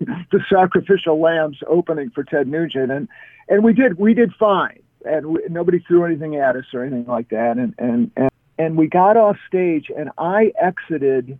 the 0.30 0.40
sacrificial 0.48 1.20
lambs 1.20 1.58
opening 1.66 2.10
for 2.10 2.24
Ted 2.24 2.48
Nugent, 2.48 2.90
and 2.90 3.08
and 3.48 3.62
we 3.62 3.72
did 3.72 3.98
we 3.98 4.14
did 4.14 4.32
fine, 4.34 4.82
and 5.04 5.26
we, 5.26 5.40
nobody 5.48 5.78
threw 5.80 6.04
anything 6.04 6.36
at 6.36 6.56
us 6.56 6.64
or 6.72 6.82
anything 6.82 7.06
like 7.06 7.28
that, 7.30 7.58
and 7.58 7.74
and 7.78 8.10
and 8.16 8.30
and 8.58 8.76
we 8.76 8.86
got 8.86 9.16
off 9.16 9.36
stage, 9.46 9.90
and 9.96 10.10
I 10.18 10.52
exited 10.60 11.38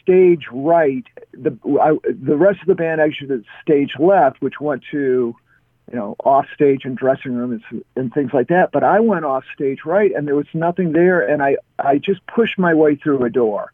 stage 0.00 0.46
right. 0.52 1.04
The 1.32 1.56
I, 1.80 1.96
the 2.10 2.36
rest 2.36 2.60
of 2.60 2.66
the 2.66 2.74
band 2.74 3.00
exited 3.00 3.44
stage 3.62 3.92
left, 3.98 4.40
which 4.42 4.60
went 4.60 4.82
to 4.90 5.34
you 5.90 5.98
know 5.98 6.16
off 6.24 6.46
stage 6.54 6.84
and 6.84 6.96
dressing 6.96 7.34
room 7.34 7.60
and, 7.70 7.84
and 7.96 8.12
things 8.12 8.32
like 8.32 8.48
that. 8.48 8.70
But 8.72 8.84
I 8.84 9.00
went 9.00 9.24
off 9.24 9.44
stage 9.54 9.80
right, 9.84 10.12
and 10.14 10.26
there 10.26 10.36
was 10.36 10.46
nothing 10.54 10.92
there, 10.92 11.20
and 11.20 11.42
I 11.42 11.56
I 11.78 11.98
just 11.98 12.26
pushed 12.26 12.58
my 12.58 12.74
way 12.74 12.96
through 12.96 13.24
a 13.24 13.30
door, 13.30 13.72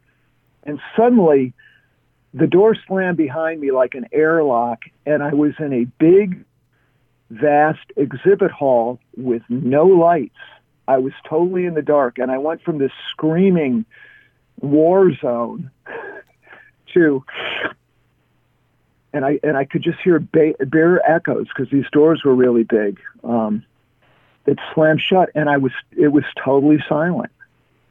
and 0.65 0.81
suddenly 0.97 1.53
the 2.35 2.47
door 2.47 2.77
slammed 2.87 3.17
behind 3.17 3.61
me 3.61 3.71
like 3.71 3.95
an 3.95 4.07
airlock, 4.13 4.85
and 5.07 5.23
I 5.23 5.33
was 5.33 5.55
in 5.59 5.73
a 5.73 5.85
big, 5.85 6.45
vast 7.31 7.93
exhibit 7.97 8.51
hall 8.51 8.99
with 9.17 9.43
no 9.49 9.87
lights. 9.87 10.37
I 10.87 10.99
was 10.99 11.13
totally 11.29 11.65
in 11.65 11.75
the 11.75 11.83
dark, 11.83 12.19
and 12.19 12.31
I 12.31 12.39
went 12.39 12.63
from 12.63 12.79
this 12.79 12.93
screaming 13.11 13.85
war 14.61 15.15
zone 15.15 15.71
to, 16.95 17.25
and 19.13 19.25
I 19.25 19.41
and 19.43 19.57
I 19.57 19.65
could 19.65 19.83
just 19.83 19.99
hear 20.01 20.19
ba- 20.19 20.55
bare 20.61 21.01
echoes 21.11 21.47
because 21.49 21.71
these 21.71 21.89
doors 21.93 22.25
were 22.25 22.35
really 22.35 22.65
big. 22.65 23.01
Um, 23.25 23.65
it 24.47 24.59
slammed 24.75 25.01
shut, 25.01 25.31
and 25.35 25.49
I 25.49 25.59
was 25.59 25.73
it 25.97 26.09
was 26.09 26.25
totally 26.43 26.83
silent, 26.89 27.33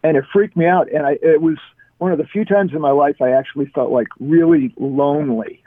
and 0.04 0.18
it 0.18 0.26
freaked 0.32 0.58
me 0.58 0.66
out, 0.66 0.92
and 0.92 1.06
I 1.06 1.18
it 1.22 1.42
was 1.42 1.58
one 1.98 2.12
of 2.12 2.18
the 2.18 2.26
few 2.26 2.46
times 2.46 2.74
in 2.74 2.82
my 2.82 2.92
life 2.92 3.22
I 3.22 3.32
actually 3.32 3.68
felt 3.68 3.92
like 3.92 4.08
really 4.20 4.74
lonely. 4.78 5.64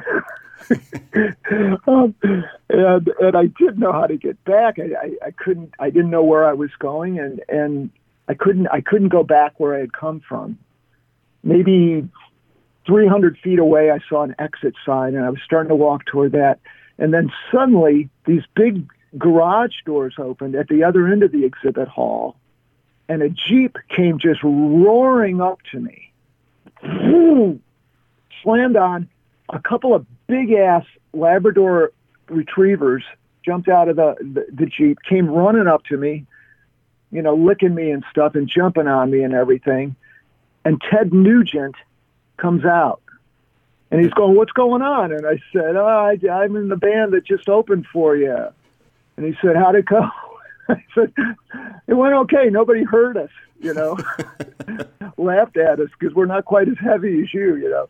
um, 1.87 2.15
and 2.69 3.09
and 3.21 3.37
I 3.37 3.47
didn't 3.47 3.79
know 3.79 3.93
how 3.93 4.07
to 4.07 4.17
get 4.17 4.43
back. 4.45 4.79
I, 4.79 4.95
I, 4.95 5.27
I 5.27 5.31
couldn't. 5.33 5.75
I 5.79 5.91
didn't 5.91 6.11
know 6.11 6.23
where 6.23 6.45
I 6.45 6.53
was 6.53 6.71
going, 6.79 7.19
and 7.19 7.43
and 7.49 7.91
I 8.29 8.35
couldn't. 8.35 8.69
I 8.69 8.81
couldn't 8.81 9.09
go 9.09 9.23
back 9.23 9.59
where 9.59 9.75
I 9.75 9.81
had 9.81 9.93
come 9.93 10.21
from. 10.21 10.59
Maybe 11.43 12.09
300 12.87 13.39
feet 13.39 13.59
away, 13.59 13.91
I 13.91 13.99
saw 14.09 14.23
an 14.23 14.35
exit 14.39 14.75
sign, 14.85 15.15
and 15.15 15.25
I 15.25 15.31
was 15.31 15.41
starting 15.45 15.69
to 15.71 15.75
walk 15.75 16.05
toward 16.07 16.33
that. 16.33 16.61
And 16.99 17.15
then 17.15 17.33
suddenly, 17.51 18.11
these 18.27 18.43
big 18.55 18.87
garage 19.17 19.75
doors 19.87 20.15
opened 20.19 20.55
at 20.55 20.69
the 20.69 20.85
other 20.85 21.09
end 21.09 21.23
of 21.23 21.33
the 21.33 21.45
exhibit 21.45 21.89
hall, 21.89 22.37
and 23.09 23.23
a 23.23 23.31
jeep 23.31 23.79
came 23.89 24.19
just 24.19 24.41
roaring 24.43 25.41
up 25.41 25.61
to 25.73 25.81
me 25.81 26.10
slammed 28.43 28.77
on. 28.77 29.09
A 29.53 29.59
couple 29.59 29.95
of 29.95 30.07
big 30.27 30.53
ass 30.53 30.85
Labrador 31.13 31.93
retrievers 32.29 33.03
jumped 33.45 33.69
out 33.69 33.89
of 33.89 33.97
the, 33.97 34.15
the, 34.21 34.47
the 34.53 34.67
Jeep, 34.67 34.99
came 35.03 35.29
running 35.29 35.67
up 35.67 35.85
to 35.85 35.97
me, 35.97 36.27
you 37.11 37.23
know, 37.23 37.35
licking 37.35 37.75
me 37.75 37.91
and 37.91 38.05
stuff 38.11 38.35
and 38.35 38.49
jumping 38.49 38.87
on 38.87 39.11
me 39.11 39.23
and 39.23 39.35
everything. 39.35 39.97
And 40.65 40.81
Ted 40.81 41.13
Nugent 41.13 41.75
comes 42.37 42.65
out. 42.65 43.01
And 43.91 44.01
he's 44.01 44.13
going, 44.13 44.37
what's 44.37 44.53
going 44.53 44.83
on? 44.83 45.11
And 45.11 45.27
I 45.27 45.41
said, 45.53 45.75
oh, 45.75 45.85
I, 45.85 46.19
I'm 46.31 46.55
in 46.55 46.69
the 46.69 46.77
band 46.77 47.13
that 47.13 47.25
just 47.25 47.49
opened 47.49 47.87
for 47.93 48.15
you. 48.15 48.49
And 49.17 49.27
he 49.27 49.37
said, 49.43 49.57
how'd 49.57 49.75
it 49.75 49.87
go? 49.87 50.09
I 50.69 50.85
said, 50.95 51.13
it 51.89 51.95
went 51.95 52.15
okay. 52.15 52.49
Nobody 52.51 52.85
heard 52.85 53.17
us, 53.17 53.31
you 53.61 53.75
know, 53.75 53.99
laughed 55.17 55.57
at 55.57 55.81
us 55.81 55.89
because 55.99 56.15
we're 56.15 56.27
not 56.27 56.45
quite 56.45 56.69
as 56.69 56.77
heavy 56.79 57.23
as 57.23 57.33
you, 57.33 57.57
you 57.57 57.71
know, 57.71 57.89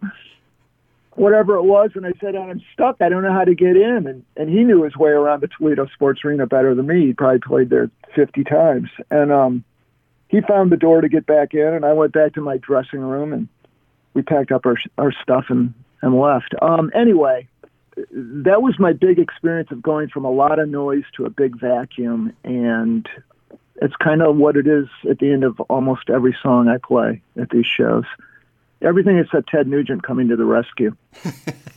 whatever 1.12 1.56
it 1.56 1.64
was. 1.64 1.90
And 1.94 2.06
I 2.06 2.12
said, 2.20 2.36
I'm 2.36 2.60
stuck. 2.72 2.96
I 3.00 3.08
don't 3.08 3.22
know 3.22 3.32
how 3.32 3.44
to 3.44 3.54
get 3.54 3.76
in. 3.76 4.06
And, 4.06 4.24
and 4.36 4.48
he 4.48 4.62
knew 4.64 4.82
his 4.82 4.96
way 4.96 5.10
around 5.10 5.42
the 5.42 5.48
Toledo 5.48 5.86
Sports 5.94 6.24
Arena 6.24 6.46
better 6.46 6.74
than 6.74 6.86
me. 6.86 7.06
He 7.06 7.12
probably 7.12 7.40
played 7.40 7.70
there 7.70 7.90
50 8.14 8.44
times. 8.44 8.88
And 9.10 9.32
um, 9.32 9.64
he 10.28 10.40
found 10.40 10.70
the 10.72 10.76
door 10.76 11.00
to 11.00 11.08
get 11.08 11.26
back 11.26 11.54
in. 11.54 11.66
And 11.66 11.84
I 11.84 11.92
went 11.92 12.12
back 12.12 12.34
to 12.34 12.40
my 12.40 12.56
dressing 12.58 13.00
room 13.00 13.32
and 13.32 13.48
we 14.14 14.22
packed 14.22 14.52
up 14.52 14.66
our, 14.66 14.76
our 14.98 15.12
stuff 15.22 15.46
and, 15.48 15.74
and 16.02 16.18
left. 16.18 16.54
Um, 16.62 16.90
anyway, 16.94 17.48
that 18.12 18.62
was 18.62 18.78
my 18.78 18.92
big 18.92 19.18
experience 19.18 19.70
of 19.70 19.82
going 19.82 20.08
from 20.08 20.24
a 20.24 20.30
lot 20.30 20.58
of 20.58 20.68
noise 20.68 21.04
to 21.16 21.26
a 21.26 21.30
big 21.30 21.58
vacuum 21.58 22.32
and 22.44 23.08
it's 23.80 23.96
kind 23.96 24.22
of 24.22 24.36
what 24.36 24.56
it 24.56 24.66
is 24.66 24.86
at 25.08 25.18
the 25.18 25.32
end 25.32 25.42
of 25.42 25.58
almost 25.62 26.10
every 26.10 26.36
song 26.42 26.68
I 26.68 26.76
play 26.76 27.22
at 27.40 27.50
these 27.50 27.66
shows. 27.66 28.04
Everything 28.82 29.18
except 29.18 29.48
Ted 29.48 29.66
Nugent 29.66 30.02
coming 30.02 30.28
to 30.28 30.36
the 30.36 30.44
rescue. 30.44 30.96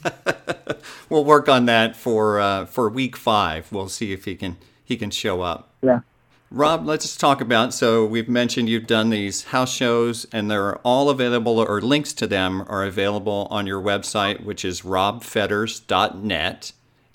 we'll 1.09 1.25
work 1.25 1.49
on 1.49 1.65
that 1.65 1.95
for 1.95 2.39
uh, 2.39 2.65
for 2.65 2.89
week 2.89 3.17
five. 3.17 3.71
We'll 3.71 3.89
see 3.89 4.13
if 4.13 4.25
he 4.25 4.35
can 4.35 4.57
he 4.83 4.95
can 4.95 5.11
show 5.11 5.41
up. 5.41 5.69
Yeah. 5.81 6.01
Rob, 6.49 6.85
let's 6.85 7.17
talk 7.17 7.41
about. 7.41 7.73
So 7.73 8.05
we've 8.05 8.29
mentioned 8.29 8.69
you've 8.69 8.85
done 8.85 9.09
these 9.09 9.45
house 9.45 9.73
shows, 9.73 10.25
and 10.31 10.51
they're 10.51 10.77
all 10.79 11.09
available, 11.09 11.59
or 11.59 11.81
links 11.81 12.13
to 12.13 12.27
them 12.27 12.63
are 12.67 12.83
available 12.83 13.47
on 13.49 13.65
your 13.65 13.81
website, 13.81 14.43
which 14.43 14.63
is 14.63 14.81
robfetters.net. 14.81 16.71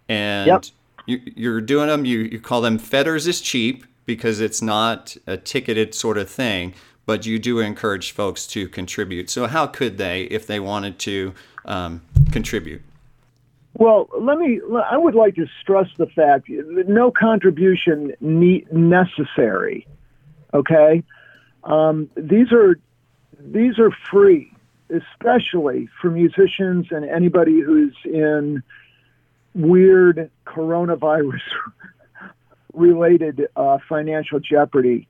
And 0.09 0.47
yep. 0.47 0.65
you, 1.07 1.53
are 1.53 1.61
doing 1.61 1.87
them. 1.87 2.05
You 2.05 2.21
you 2.21 2.41
call 2.41 2.61
them 2.61 2.79
Fetters 2.79 3.27
is 3.27 3.41
cheap 3.41 3.85
because 4.09 4.41
it's 4.41 4.63
not 4.63 5.19
a 5.27 5.37
ticketed 5.37 5.95
sort 5.95 6.17
of 6.17 6.31
thing, 6.31 6.73
but 7.05 7.27
you 7.27 7.39
do 7.39 7.61
encourage 7.61 8.13
folks 8.13 8.47
to 8.47 8.67
contribute. 8.67 9.29
So 9.29 9.47
how 9.47 9.67
could 9.67 9.99
they, 9.99 10.23
if 10.23 10.47
they 10.47 10.59
wanted 10.59 10.99
to, 11.01 11.35
um, 11.67 12.01
contribute? 12.33 12.81
Well, 13.75 14.09
let 14.19 14.39
me. 14.39 14.61
I 14.91 14.97
would 14.97 15.15
like 15.15 15.35
to 15.37 15.47
stress 15.61 15.89
the 15.99 16.07
fact 16.07 16.49
no 16.49 17.11
contribution 17.11 18.15
need, 18.21 18.73
necessary. 18.73 19.87
Okay, 20.55 21.05
um, 21.63 22.11
these 22.17 22.51
are 22.51 22.77
these 23.39 23.79
are 23.79 23.93
free, 24.11 24.51
especially 24.89 25.89
for 26.01 26.11
musicians 26.11 26.87
and 26.91 27.05
anybody 27.05 27.61
who's 27.61 27.95
in 28.05 28.63
weird 29.55 30.31
coronavirus 30.47 31.43
related 32.73 33.49
uh, 33.57 33.79
financial 33.89 34.41
jeopardy. 34.41 35.09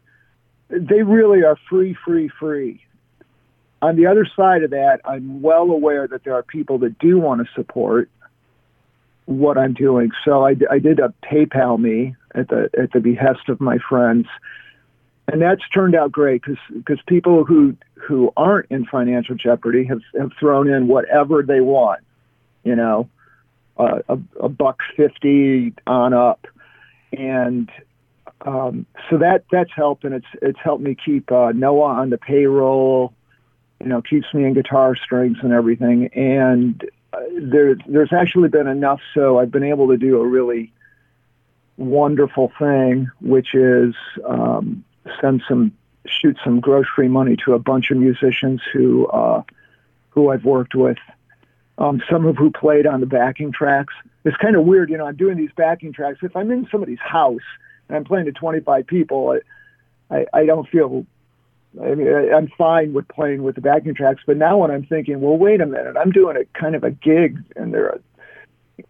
They 0.69 1.03
really 1.03 1.45
are 1.45 1.57
free, 1.69 1.97
free, 2.05 2.29
free. 2.29 2.85
On 3.81 3.97
the 3.97 4.07
other 4.07 4.27
side 4.37 4.63
of 4.63 4.71
that, 4.71 5.01
I'm 5.05 5.41
well 5.41 5.71
aware 5.71 6.09
that 6.09 6.25
there 6.25 6.35
are 6.35 6.43
people 6.43 6.79
that 6.79 6.99
do 6.99 7.19
want 7.19 7.47
to 7.47 7.53
support 7.55 8.11
what 9.27 9.59
I'm 9.59 9.75
doing. 9.75 10.11
So 10.25 10.45
I, 10.45 10.57
I 10.71 10.79
did 10.79 10.99
a 10.99 11.13
PayPal 11.23 11.79
me 11.79 12.17
at 12.35 12.49
the 12.49 12.71
at 12.79 12.93
the 12.93 13.01
behest 13.01 13.49
of 13.49 13.61
my 13.61 13.79
friends, 13.89 14.27
and 15.31 15.41
that's 15.41 15.63
turned 15.73 15.95
out 15.95 16.11
great 16.11 16.43
because 16.43 16.59
because 16.73 16.99
people 17.07 17.45
who 17.45 17.77
who 17.95 18.33
aren't 18.37 18.71
in 18.71 18.87
financial 18.87 19.35
jeopardy 19.35 19.85
have 19.85 20.01
have 20.19 20.33
thrown 20.41 20.69
in 20.69 20.89
whatever 20.89 21.43
they 21.43 21.61
want, 21.61 22.01
you 22.65 22.75
know, 22.75 23.09
uh, 23.77 24.01
a, 24.09 24.19
a 24.41 24.49
buck 24.49 24.81
fifty 24.97 25.75
on 25.87 26.15
up, 26.15 26.47
and 27.13 27.71
um, 28.43 28.87
so 29.11 29.19
that 29.19 29.45
that's 29.51 29.73
helped, 29.75 30.05
and 30.05 30.15
it's 30.15 30.27
it's 30.43 30.59
helped 30.63 30.83
me 30.83 30.95
keep 30.95 31.31
uh, 31.33 31.53
Noah 31.53 31.95
on 31.95 32.11
the 32.11 32.19
payroll. 32.19 33.13
You 33.81 33.87
know, 33.87 34.03
keeps 34.03 34.33
me 34.35 34.45
in 34.45 34.55
guitar 34.55 34.97
strings 34.97 35.39
and 35.43 35.53
everything, 35.53 36.09
and 36.09 36.83
uh, 37.13 37.21
there, 37.41 37.77
there's 37.87 38.13
actually 38.13 38.49
been 38.49 38.67
enough 38.67 39.01
so 39.15 39.39
I've 39.39 39.51
been 39.51 39.63
able 39.63 39.89
to 39.89 39.97
do 39.97 40.21
a 40.21 40.27
really 40.27 40.73
wonderful 41.77 42.53
thing, 42.59 43.09
which 43.21 43.55
is 43.55 43.95
um, 44.27 44.85
send 45.21 45.43
some 45.49 45.73
shoot 46.07 46.37
some 46.43 46.61
grocery 46.61 47.09
money 47.09 47.37
to 47.45 47.55
a 47.55 47.59
bunch 47.59 47.91
of 47.91 47.99
musicians 47.99 48.61
who 48.73 49.07
uh, 49.07 49.43
who 50.11 50.31
I've 50.31 50.45
worked 50.45 50.75
with. 50.75 50.99
Um, 51.79 52.03
some 52.11 52.27
of 52.27 52.37
who 52.37 52.51
played 52.51 52.87
on 52.87 53.01
the 53.01 53.07
backing 53.07 53.53
tracks. 53.53 53.95
It's 54.25 54.37
kind 54.39 54.57
of 54.57 54.65
weird, 54.65 54.91
you 54.91 54.99
know. 54.99 55.07
I'm 55.07 55.17
doing 55.17 55.37
these 55.37 55.53
backing 55.57 55.93
tracks. 55.93 56.19
If 56.23 56.37
I'm 56.37 56.51
in 56.51 56.67
somebody's 56.71 56.99
house 56.99 57.41
and 57.89 57.97
I'm 57.97 58.05
playing 58.05 58.27
to 58.27 58.33
25 58.33 58.87
people, 58.87 59.39
I, 60.11 60.17
I, 60.17 60.27
I 60.35 60.47
don't 60.47 60.69
feel. 60.69 61.07
I 61.81 61.95
mean, 61.95 62.09
I'm 62.35 62.49
fine 62.59 62.93
with 62.95 63.07
playing 63.09 63.43
with 63.43 63.55
the 63.55 63.61
backing 63.61 63.95
tracks, 63.95 64.23
but 64.27 64.37
now 64.37 64.59
when 64.59 64.71
I'm 64.71 64.85
thinking, 64.85 65.21
well, 65.21 65.37
wait 65.37 65.61
a 65.61 65.67
minute, 65.67 65.97
I'm 65.97 66.11
doing 66.11 66.37
a 66.37 66.45
kind 66.59 66.75
of 66.75 66.83
a 66.83 66.91
gig, 66.91 67.39
and 67.55 67.73
there 67.73 67.91
are 67.91 68.01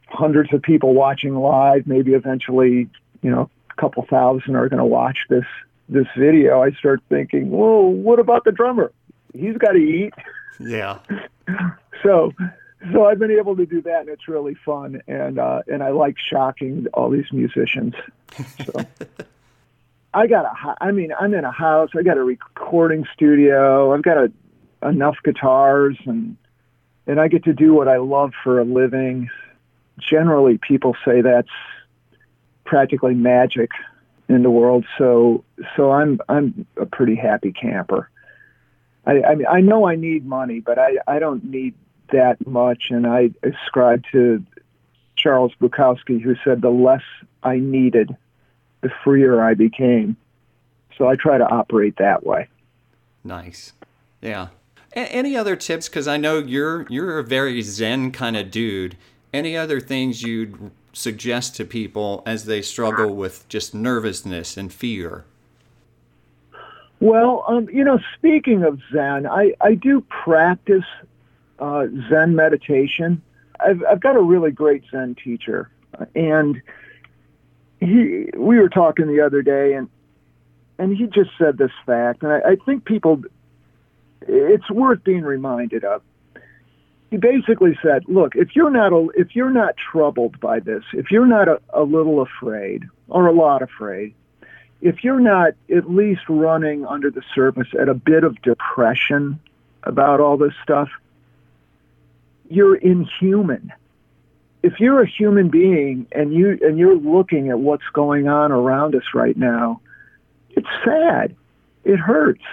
hundreds 0.07 0.55
of 0.55 0.63
people 0.63 0.95
watching 0.95 1.35
live. 1.35 1.87
Maybe 1.87 2.15
eventually, 2.15 2.89
you 3.21 3.31
know, 3.31 3.51
a 3.71 3.81
couple 3.81 4.07
thousand 4.09 4.57
are 4.57 4.69
going 4.69 4.79
to 4.79 4.87
watch 4.87 5.19
this 5.29 5.45
this 5.89 6.07
video, 6.17 6.63
I 6.63 6.73
start 6.73 7.01
thinking, 7.09 7.51
well, 7.51 7.85
what 7.85 8.19
about 8.19 8.45
the 8.45 8.53
drummer? 8.53 8.93
He's 9.35 9.57
got 9.57 9.73
to 9.73 9.79
eat. 9.79 10.13
Yeah. 10.59 10.99
so, 12.03 12.33
so 12.93 13.07
I've 13.07 13.19
been 13.19 13.31
able 13.31 13.57
to 13.57 13.67
do 13.67 13.83
that, 13.83 14.01
and 14.01 14.09
it's 14.09 14.29
really 14.29 14.55
fun, 14.55 15.03
and 15.09 15.39
uh, 15.39 15.63
and 15.67 15.83
I 15.83 15.91
like 15.91 16.17
shocking 16.19 16.87
all 16.95 17.11
these 17.11 17.31
musicians. 17.33 17.95
So. 18.65 18.73
I 20.15 20.27
got 20.27 20.47
a, 20.47 20.77
I 20.81 20.91
mean, 20.91 21.13
I'm 21.19 21.35
in 21.35 21.45
a 21.45 21.51
house. 21.51 21.91
I 21.97 22.03
got 22.03 22.17
a 22.17 22.23
recording 22.23 23.07
studio. 23.13 23.93
I've 23.93 24.03
got 24.03 24.17
a, 24.17 24.33
enough 24.83 25.17
guitars, 25.23 25.99
and 26.07 26.37
and 27.07 27.21
I 27.21 27.29
get 27.29 27.45
to 27.45 27.53
do 27.53 27.75
what 27.75 27.89
I 27.89 27.99
love 27.99 28.33
for 28.43 28.59
a 28.59 28.65
living. 28.65 29.29
Generally, 29.99 30.59
people 30.59 30.97
say 31.05 31.21
that's 31.21 31.49
practically 32.65 33.15
magic 33.15 33.71
in 34.29 34.43
the 34.43 34.51
world. 34.51 34.85
So 34.97 35.45
so 35.77 35.91
I'm 35.91 36.21
I'm 36.29 36.67
a 36.77 36.87
pretty 36.87 37.17
happy 37.17 37.53
camper. 37.53 38.09
I 39.07 39.23
I, 39.23 39.35
mean, 39.35 39.47
I 39.47 39.61
know 39.61 39.87
I 39.87 39.97
need 39.97 40.25
money, 40.27 40.61
but 40.61 40.79
I 40.79 40.99
I 41.07 41.19
don't 41.19 41.45
need 41.45 41.75
that 42.13 42.47
much, 42.47 42.91
and 42.91 43.07
I 43.07 43.31
ascribe 43.43 44.05
to 44.13 44.45
Charles 45.17 45.53
Bukowski, 45.61 46.21
who 46.21 46.37
said 46.45 46.63
the 46.63 46.71
less 46.71 47.03
I 47.43 47.59
needed, 47.59 48.17
the 48.81 48.91
freer 49.05 49.43
I 49.43 49.55
became. 49.55 50.17
So 50.97 51.09
I 51.09 51.17
try 51.17 51.39
to 51.39 51.47
operate 51.47 51.97
that 51.99 52.25
way. 52.27 52.49
Nice. 53.25 53.73
Yeah. 54.21 54.49
A- 54.95 55.13
any 55.13 55.37
other 55.37 55.57
tips? 55.57 55.89
Because 55.89 56.09
I 56.09 56.17
know 56.17 56.39
you're 56.39 56.87
you're 56.89 57.19
a 57.19 57.25
very 57.25 57.63
zen 57.63 58.11
kind 58.11 58.37
of 58.37 58.51
dude. 58.51 58.97
Any 59.33 59.57
other 59.57 59.81
things 59.81 60.23
you'd 60.23 60.71
suggest 60.93 61.55
to 61.57 61.65
people 61.65 62.23
as 62.27 62.47
they 62.47 62.63
struggle 62.63 63.15
with 63.15 63.49
just 63.49 63.75
nervousness 63.75 64.57
and 64.57 64.73
fear? 64.73 65.25
Well, 67.01 67.45
um, 67.47 67.69
you 67.69 67.85
know, 67.85 68.01
speaking 68.17 68.65
of 68.65 68.81
Zen, 68.93 69.27
I, 69.27 69.55
I 69.61 69.75
do 69.75 70.01
practice 70.09 70.85
uh, 71.59 71.87
Zen 72.09 72.35
meditation. 72.35 73.23
I've, 73.61 73.83
I've 73.85 74.01
got 74.01 74.17
a 74.17 74.23
really 74.23 74.51
great 74.51 74.85
Zen 74.91 75.17
teacher, 75.17 75.71
and 76.15 76.61
he 77.81 78.29
we 78.37 78.59
were 78.59 78.69
talking 78.69 79.07
the 79.07 79.21
other 79.21 79.43
day, 79.43 79.75
and 79.75 79.89
and 80.79 80.97
he 80.97 81.07
just 81.07 81.31
said 81.39 81.59
this 81.59 81.73
fact, 81.87 82.23
and 82.23 82.33
I, 82.33 82.51
I 82.51 82.57
think 82.57 82.85
people, 82.85 83.23
it's 84.23 84.71
worth 84.71 85.03
being 85.03 85.23
reminded 85.23 85.85
of. 85.85 86.03
He 87.11 87.17
basically 87.17 87.77
said, 87.83 88.05
"Look, 88.07 88.37
if 88.37 88.55
you're 88.55 88.71
not 88.71 88.93
a, 88.93 89.09
if 89.17 89.35
you're 89.35 89.51
not 89.51 89.77
troubled 89.77 90.39
by 90.41 90.61
this, 90.61 90.85
if 90.93 91.11
you're 91.11 91.27
not 91.27 91.49
a, 91.49 91.61
a 91.73 91.83
little 91.83 92.21
afraid 92.21 92.85
or 93.09 93.27
a 93.27 93.33
lot 93.33 93.63
afraid, 93.63 94.15
if 94.81 95.03
you're 95.03 95.21
not 95.21 95.55
at 95.75 95.91
least 95.91 96.23
running 96.29 96.87
under 96.87 97.11
the 97.11 97.23
surface 97.35 97.69
at 97.79 97.89
a 97.89 97.95
bit 97.95 98.25
of 98.25 98.41
depression 98.43 99.41
about 99.85 100.21
all 100.21 100.37
this 100.37 100.53
stuff, 100.63 100.91
you're 102.49 102.77
inhuman. 102.77 103.73
If 104.63 104.81
you're 104.81 105.03
a 105.03 105.09
human 105.09 105.49
being 105.49 106.07
and 106.13 106.33
you 106.33 106.59
and 106.63 106.79
you're 106.79 106.97
looking 106.97 107.49
at 107.49 107.59
what's 107.59 107.89
going 107.93 108.29
on 108.29 108.51
around 108.51 108.95
us 108.95 109.05
right 109.15 109.37
now, 109.37 109.81
it's 110.51 110.69
sad. 110.85 111.37
It 111.85 111.97
hurts. 111.97 112.45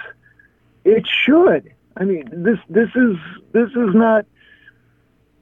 It 0.84 1.06
should. 1.06 1.72
I 1.96 2.04
mean, 2.04 2.28
this 2.30 2.58
this 2.68 2.90
is 2.94 3.16
this 3.52 3.70
is 3.70 3.94
not 3.94 4.26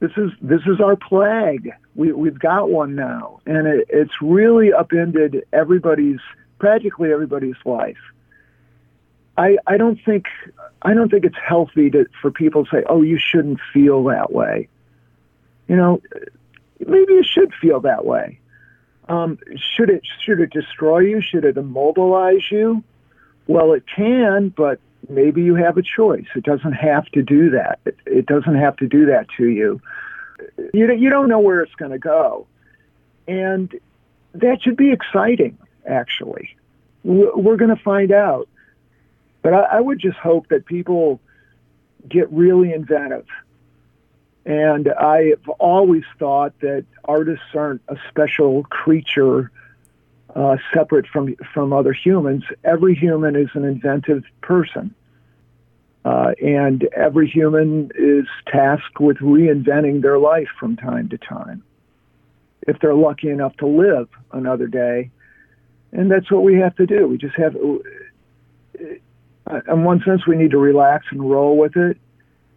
this 0.00 0.12
is 0.16 0.30
this 0.40 0.62
is 0.66 0.80
our 0.80 0.96
plague. 0.96 1.70
We 1.94 2.12
we've 2.12 2.38
got 2.38 2.70
one 2.70 2.94
now, 2.94 3.40
and 3.46 3.66
it, 3.66 3.86
it's 3.90 4.22
really 4.22 4.72
upended 4.72 5.44
everybody's 5.52 6.20
practically 6.58 7.12
everybody's 7.12 7.56
life. 7.64 7.98
I 9.36 9.58
I 9.66 9.76
don't 9.76 10.00
think 10.04 10.26
I 10.82 10.94
don't 10.94 11.10
think 11.10 11.24
it's 11.24 11.38
healthy 11.38 11.90
to 11.90 12.06
for 12.20 12.30
people 12.30 12.64
to 12.64 12.70
say, 12.70 12.84
"Oh, 12.88 13.02
you 13.02 13.18
shouldn't 13.18 13.60
feel 13.72 14.04
that 14.04 14.32
way." 14.32 14.68
You 15.68 15.76
know, 15.76 16.02
maybe 16.78 17.14
you 17.14 17.24
should 17.24 17.52
feel 17.54 17.80
that 17.80 18.04
way. 18.04 18.38
Um, 19.08 19.38
should 19.56 19.90
it 19.90 20.02
should 20.20 20.40
it 20.40 20.50
destroy 20.50 21.00
you? 21.00 21.20
Should 21.20 21.44
it 21.44 21.56
immobilize 21.56 22.50
you? 22.50 22.82
Well, 23.46 23.72
it 23.72 23.84
can, 23.86 24.48
but 24.50 24.80
maybe 25.08 25.42
you 25.42 25.54
have 25.54 25.76
a 25.76 25.82
choice. 25.82 26.26
It 26.34 26.44
doesn't 26.44 26.72
have 26.72 27.06
to 27.06 27.22
do 27.22 27.50
that. 27.50 27.78
It, 27.84 27.98
it 28.06 28.26
doesn't 28.26 28.54
have 28.54 28.76
to 28.76 28.86
do 28.86 29.06
that 29.06 29.26
to 29.36 29.48
you. 29.48 29.80
You, 30.72 30.92
you 30.92 31.10
don't 31.10 31.28
know 31.28 31.40
where 31.40 31.60
it's 31.60 31.74
going 31.74 31.90
to 31.90 31.98
go. 31.98 32.46
And 33.28 33.74
that 34.32 34.62
should 34.62 34.76
be 34.76 34.92
exciting, 34.92 35.58
actually. 35.86 36.56
We're 37.02 37.56
going 37.56 37.74
to 37.74 37.82
find 37.82 38.12
out. 38.12 38.48
But 39.44 39.52
I, 39.52 39.76
I 39.76 39.80
would 39.80 40.00
just 40.00 40.16
hope 40.16 40.48
that 40.48 40.66
people 40.66 41.20
get 42.08 42.32
really 42.32 42.72
inventive. 42.72 43.26
And 44.46 44.88
I've 44.88 45.48
always 45.58 46.02
thought 46.18 46.58
that 46.60 46.84
artists 47.04 47.44
aren't 47.54 47.82
a 47.88 47.96
special 48.08 48.64
creature 48.64 49.52
uh, 50.34 50.56
separate 50.72 51.06
from 51.06 51.36
from 51.54 51.72
other 51.72 51.92
humans. 51.92 52.42
Every 52.64 52.94
human 52.94 53.36
is 53.36 53.48
an 53.54 53.64
inventive 53.64 54.24
person, 54.40 54.94
uh, 56.04 56.32
and 56.42 56.84
every 56.96 57.28
human 57.28 57.90
is 57.94 58.26
tasked 58.46 58.98
with 58.98 59.18
reinventing 59.18 60.02
their 60.02 60.18
life 60.18 60.48
from 60.58 60.76
time 60.76 61.08
to 61.10 61.18
time, 61.18 61.62
if 62.66 62.80
they're 62.80 62.94
lucky 62.94 63.30
enough 63.30 63.56
to 63.58 63.66
live 63.66 64.08
another 64.32 64.66
day. 64.66 65.10
And 65.92 66.10
that's 66.10 66.30
what 66.30 66.42
we 66.42 66.54
have 66.54 66.74
to 66.76 66.86
do. 66.86 67.06
We 67.06 67.18
just 67.18 67.36
have, 67.36 67.56
Uh, 69.46 69.60
in 69.68 69.84
one 69.84 70.02
sense, 70.04 70.26
we 70.26 70.36
need 70.36 70.50
to 70.52 70.58
relax 70.58 71.06
and 71.10 71.28
roll 71.28 71.56
with 71.56 71.76
it. 71.76 71.98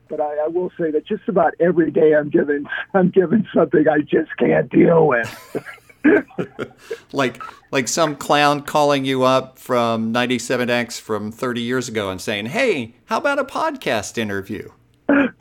But 0.10 0.22
I, 0.22 0.46
I 0.46 0.48
will 0.48 0.72
say 0.80 0.92
that 0.92 1.06
just 1.06 1.28
about 1.28 1.54
every 1.60 1.92
day 1.92 2.16
I'm 2.16 2.30
given 2.30 2.68
I'm 2.94 3.10
given 3.10 3.48
something 3.54 3.88
I 3.88 4.00
just 4.00 4.36
can't 4.38 4.70
deal 4.70 5.08
with. 5.08 5.66
like 7.12 7.42
like 7.72 7.88
some 7.88 8.16
clown 8.16 8.62
calling 8.62 9.04
you 9.04 9.24
up 9.24 9.60
from 9.60 10.14
97X 10.14 11.02
from 11.02 11.32
30 11.32 11.62
years 11.62 11.90
ago 11.90 12.10
and 12.10 12.22
saying, 12.22 12.48
"Hey, 12.48 12.96
how 13.06 13.18
about 13.18 13.40
a 13.40 13.44
podcast 13.44 14.18
interview?" 14.18 14.70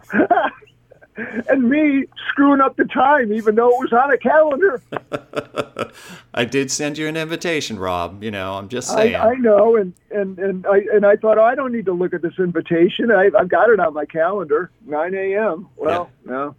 and 1.17 1.69
me 1.69 2.05
screwing 2.29 2.61
up 2.61 2.77
the 2.77 2.85
time 2.85 3.33
even 3.33 3.55
though 3.55 3.71
it 3.71 3.79
was 3.79 3.93
on 3.93 4.11
a 4.13 4.19
calendar. 4.19 4.83
I 6.35 6.45
did 6.45 6.71
send 6.71 6.99
you 6.99 7.07
an 7.07 7.17
invitation, 7.17 7.79
Rob. 7.79 8.23
You 8.23 8.31
know, 8.31 8.55
I'm 8.55 8.69
just 8.69 8.89
saying. 8.89 9.15
I, 9.15 9.31
I 9.31 9.35
know, 9.37 9.77
and 9.77 9.95
and 10.11 10.39
and 10.39 10.67
I 10.67 10.83
and 10.93 11.07
I 11.07 11.17
thought, 11.17 11.39
oh, 11.39 11.45
I 11.45 11.55
don't 11.55 11.73
need 11.73 11.87
to 11.87 11.93
look 11.93 12.13
at 12.13 12.23
this 12.23 12.39
invitation. 12.39 13.11
I, 13.11 13.31
I've 13.39 13.49
got 13.49 13.71
it 13.71 13.81
on 13.81 13.95
my 13.95 14.05
calendar, 14.05 14.71
9 14.87 15.15
a.m. 15.15 15.69
Well, 15.77 16.11
yeah. 16.25 16.31
no. 16.33 16.55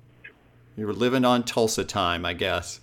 You 0.76 0.86
were 0.86 0.93
living 0.93 1.26
on 1.26 1.43
Tulsa 1.43 1.84
time, 1.84 2.26
I 2.26 2.34
guess. 2.34 2.80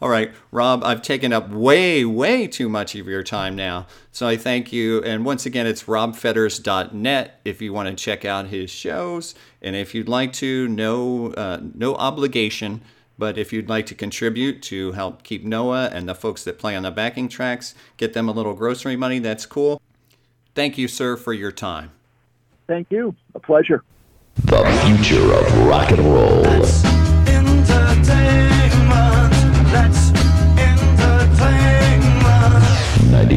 All 0.00 0.10
right, 0.10 0.30
Rob, 0.50 0.84
I've 0.84 1.00
taken 1.00 1.32
up 1.32 1.48
way, 1.48 2.04
way 2.04 2.46
too 2.46 2.68
much 2.68 2.94
of 2.94 3.06
your 3.06 3.22
time 3.22 3.56
now. 3.56 3.86
So 4.12 4.28
I 4.28 4.36
thank 4.36 4.70
you. 4.70 5.02
And 5.02 5.24
once 5.24 5.46
again, 5.46 5.66
it's 5.66 5.84
robfetters.net 5.84 7.40
if 7.46 7.62
you 7.62 7.72
want 7.72 7.88
to 7.88 7.94
check 7.94 8.24
out 8.26 8.48
his 8.48 8.70
shows. 8.70 9.34
And 9.62 9.74
if 9.74 9.94
you'd 9.94 10.08
like 10.08 10.34
to, 10.34 10.68
no, 10.68 11.28
uh, 11.32 11.60
no 11.74 11.94
obligation. 11.94 12.82
But 13.18 13.38
if 13.38 13.54
you'd 13.54 13.70
like 13.70 13.86
to 13.86 13.94
contribute 13.94 14.60
to 14.64 14.92
help 14.92 15.22
keep 15.22 15.44
Noah 15.44 15.88
and 15.90 16.06
the 16.06 16.14
folks 16.14 16.44
that 16.44 16.58
play 16.58 16.76
on 16.76 16.82
the 16.82 16.90
backing 16.90 17.30
tracks, 17.30 17.74
get 17.96 18.12
them 18.12 18.28
a 18.28 18.32
little 18.32 18.52
grocery 18.52 18.96
money, 18.96 19.18
that's 19.18 19.46
cool. 19.46 19.80
Thank 20.54 20.76
you, 20.76 20.88
sir, 20.88 21.16
for 21.16 21.32
your 21.32 21.52
time. 21.52 21.92
Thank 22.66 22.90
you. 22.90 23.14
A 23.34 23.40
pleasure. 23.40 23.82
The 24.44 24.64
future 24.84 25.32
of 25.32 25.66
rock 25.66 25.90
and 25.92 26.00
roll. 26.00 26.85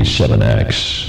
Seven 0.04 0.42
X. 0.42 1.09